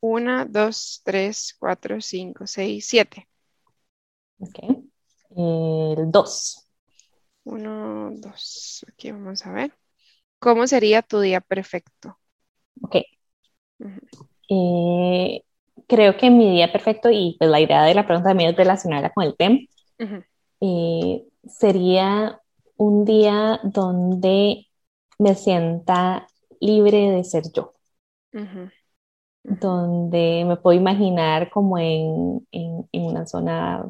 Una, 0.00 0.44
dos, 0.44 1.02
tres, 1.04 1.54
cuatro, 1.58 2.00
cinco, 2.00 2.46
seis, 2.46 2.86
siete. 2.86 3.28
Ok. 4.38 4.58
El 5.30 6.10
dos. 6.10 6.68
Uno, 7.44 8.10
dos. 8.12 8.84
Aquí 8.88 9.10
vamos 9.10 9.44
a 9.44 9.52
ver. 9.52 9.76
¿Cómo 10.38 10.66
sería 10.66 11.02
tu 11.02 11.20
día 11.20 11.40
perfecto? 11.40 12.18
Ok 12.82 12.96
creo 15.86 16.16
que 16.16 16.30
mi 16.30 16.50
día 16.50 16.72
perfecto, 16.72 17.10
y 17.10 17.36
pues 17.38 17.50
la 17.50 17.60
idea 17.60 17.84
de 17.84 17.94
la 17.94 18.06
pregunta 18.06 18.30
también 18.30 18.50
es 18.50 18.56
relacionarla 18.56 19.10
con 19.10 19.24
el 19.24 19.36
tema, 19.36 19.58
eh, 20.60 21.24
sería 21.46 22.40
un 22.76 23.04
día 23.04 23.60
donde 23.62 24.66
me 25.18 25.34
sienta 25.34 26.26
libre 26.60 27.10
de 27.10 27.24
ser 27.24 27.44
yo, 27.52 27.74
donde 29.42 30.44
me 30.46 30.56
puedo 30.56 30.78
imaginar 30.78 31.50
como 31.50 31.78
en, 31.78 32.46
en, 32.52 32.86
una 32.92 33.26
zona 33.26 33.84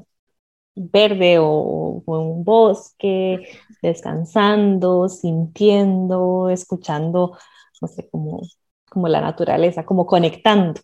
verde 0.74 1.38
o, 1.40 2.02
en 2.06 2.14
un 2.14 2.44
bosque, 2.44 3.58
descansando, 3.82 5.08
sintiendo, 5.08 6.48
escuchando, 6.50 7.36
no 7.80 7.88
sé, 7.88 8.08
como, 8.10 8.40
como 8.88 9.08
la 9.08 9.20
naturaleza, 9.20 9.84
como 9.84 10.06
conectando. 10.06 10.80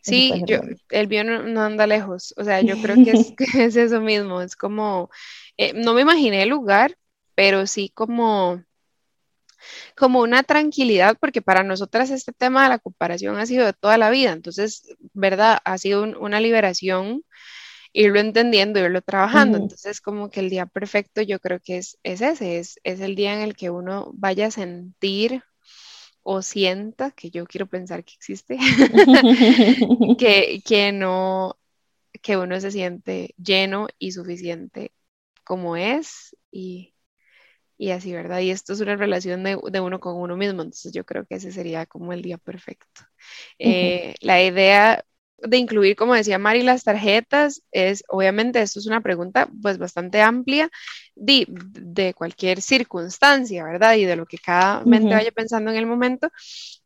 Sí, 0.00 0.42
yo, 0.46 0.60
el 0.90 1.06
bien 1.06 1.54
no, 1.54 1.62
anda 1.62 1.86
lejos, 1.86 2.34
o 2.36 2.44
sea, 2.44 2.60
yo 2.60 2.76
creo 2.80 2.96
que 2.96 3.10
es, 3.12 3.34
es 3.72 3.76
eso 3.76 4.00
mismo, 4.00 4.40
es 4.40 4.56
como, 4.56 5.10
eh, 5.56 5.72
no 5.74 5.94
me 5.94 6.02
imaginé 6.02 6.42
el 6.42 6.50
lugar, 6.50 6.96
pero 7.34 7.66
sí 7.66 7.90
como, 7.94 8.62
como 9.96 10.20
una 10.20 10.42
tranquilidad, 10.42 11.16
porque 11.18 11.42
para 11.42 11.62
nosotras 11.62 12.10
este 12.10 12.32
tema 12.32 12.64
de 12.64 12.68
la 12.70 12.78
comparación 12.78 13.38
ha 13.38 13.46
sido 13.46 13.66
de 13.66 13.72
toda 13.72 13.98
la 13.98 14.10
vida, 14.10 14.32
entonces, 14.32 14.82
¿verdad? 15.12 15.58
Ha 15.64 15.78
sido 15.78 16.02
una 16.02 16.40
liberación 16.40 17.22
irlo 17.92 18.18
entendiendo, 18.18 18.80
irlo 18.80 19.00
trabajando, 19.02 19.56
entonces 19.56 20.00
como 20.00 20.28
que 20.28 20.40
el 20.40 20.50
día 20.50 20.66
perfecto 20.66 21.22
yo 21.22 21.38
creo 21.38 21.60
que 21.60 21.78
es, 21.78 21.96
es 22.02 22.20
ese, 22.20 22.58
es, 22.58 22.80
es 22.82 23.00
el 23.00 23.14
día 23.14 23.34
en 23.34 23.40
el 23.40 23.54
que 23.54 23.70
uno 23.70 24.10
vaya 24.14 24.48
a 24.48 24.50
sentir 24.50 25.44
o 26.24 26.42
sienta, 26.42 27.12
que 27.12 27.30
yo 27.30 27.46
quiero 27.46 27.66
pensar 27.66 28.04
que 28.04 28.14
existe, 28.14 28.58
que, 30.18 30.62
que, 30.64 30.92
no, 30.92 31.56
que 32.22 32.36
uno 32.36 32.60
se 32.60 32.72
siente 32.72 33.34
lleno 33.38 33.88
y 33.98 34.12
suficiente 34.12 34.92
como 35.44 35.76
es 35.76 36.36
y, 36.50 36.94
y 37.76 37.90
así, 37.90 38.12
¿verdad? 38.12 38.40
Y 38.40 38.50
esto 38.50 38.72
es 38.72 38.80
una 38.80 38.96
relación 38.96 39.44
de, 39.44 39.58
de, 39.70 39.80
uno 39.80 40.00
con 40.00 40.16
uno 40.16 40.36
mismo, 40.36 40.62
entonces 40.62 40.92
yo 40.92 41.04
creo 41.04 41.26
que 41.26 41.36
ese 41.36 41.52
sería 41.52 41.86
como 41.86 42.12
el 42.12 42.22
día 42.22 42.38
perfecto. 42.38 43.02
Eh, 43.58 44.14
la 44.20 44.42
idea 44.42 45.04
de 45.46 45.56
incluir, 45.58 45.96
como 45.96 46.14
decía 46.14 46.38
Mari, 46.38 46.62
las 46.62 46.84
tarjetas 46.84 47.62
es, 47.70 48.04
obviamente, 48.08 48.60
esto 48.60 48.78
es 48.78 48.86
una 48.86 49.00
pregunta 49.00 49.48
pues 49.62 49.78
bastante 49.78 50.20
amplia 50.20 50.70
de, 51.14 51.46
de 51.48 52.14
cualquier 52.14 52.60
circunstancia, 52.60 53.64
¿verdad? 53.64 53.94
Y 53.94 54.04
de 54.04 54.16
lo 54.16 54.26
que 54.26 54.38
cada 54.38 54.82
mente 54.84 55.14
vaya 55.14 55.30
pensando 55.32 55.70
en 55.70 55.76
el 55.76 55.86
momento, 55.86 56.30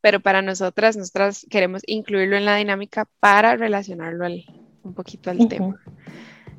pero 0.00 0.20
para 0.20 0.42
nosotras, 0.42 0.96
nosotras 0.96 1.46
queremos 1.48 1.82
incluirlo 1.86 2.36
en 2.36 2.44
la 2.44 2.56
dinámica 2.56 3.06
para 3.20 3.56
relacionarlo 3.56 4.24
al, 4.24 4.44
un 4.82 4.94
poquito 4.94 5.30
al 5.30 5.48
tema. 5.48 5.80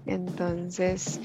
Entonces, 0.06 1.20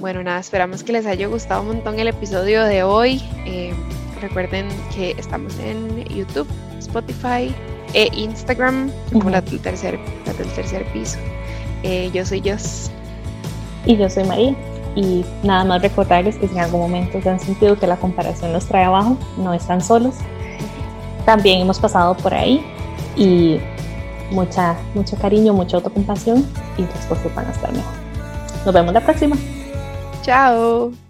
bueno, 0.00 0.22
nada, 0.22 0.40
esperamos 0.40 0.82
que 0.82 0.92
les 0.92 1.06
haya 1.06 1.26
gustado 1.26 1.62
un 1.62 1.68
montón 1.68 1.98
el 1.98 2.08
episodio 2.08 2.64
de 2.64 2.82
hoy. 2.82 3.20
Eh, 3.44 3.74
recuerden 4.20 4.68
que 4.94 5.10
estamos 5.12 5.58
en 5.58 6.04
YouTube, 6.04 6.48
Spotify, 6.78 7.54
e 7.94 8.10
Instagram 8.12 8.90
como 9.12 9.30
la, 9.30 9.42
tercer, 9.42 9.98
del 10.38 10.48
tercer 10.52 10.84
piso. 10.92 11.18
Eh, 11.82 12.10
yo 12.12 12.24
soy 12.24 12.42
Jos. 12.44 12.90
Y 13.84 13.96
yo 13.96 14.10
soy 14.10 14.24
María. 14.24 14.54
Y 14.96 15.24
nada 15.42 15.64
más 15.64 15.82
recordarles 15.82 16.36
que 16.36 16.48
si 16.48 16.54
en 16.54 16.60
algún 16.60 16.80
momento 16.80 17.20
se 17.20 17.28
han 17.28 17.38
sentido 17.38 17.78
que 17.78 17.86
la 17.86 17.96
comparación 17.96 18.52
los 18.52 18.66
trae 18.66 18.84
abajo, 18.84 19.16
no 19.36 19.52
están 19.52 19.80
solos. 19.80 20.14
También 21.26 21.60
hemos 21.60 21.78
pasado 21.78 22.16
por 22.16 22.32
ahí 22.32 22.64
y 23.16 23.58
mucha, 24.30 24.76
mucho 24.94 25.16
cariño, 25.16 25.52
mucha 25.52 25.76
autocompasión 25.76 26.46
y 26.78 26.82
las 26.82 27.06
cosas 27.06 27.34
van 27.34 27.46
a 27.46 27.50
estar 27.50 27.72
mejor. 27.72 27.92
Nos 28.64 28.74
vemos 28.74 28.94
la 28.94 29.00
próxima. 29.00 29.36
Chao. 30.22 31.05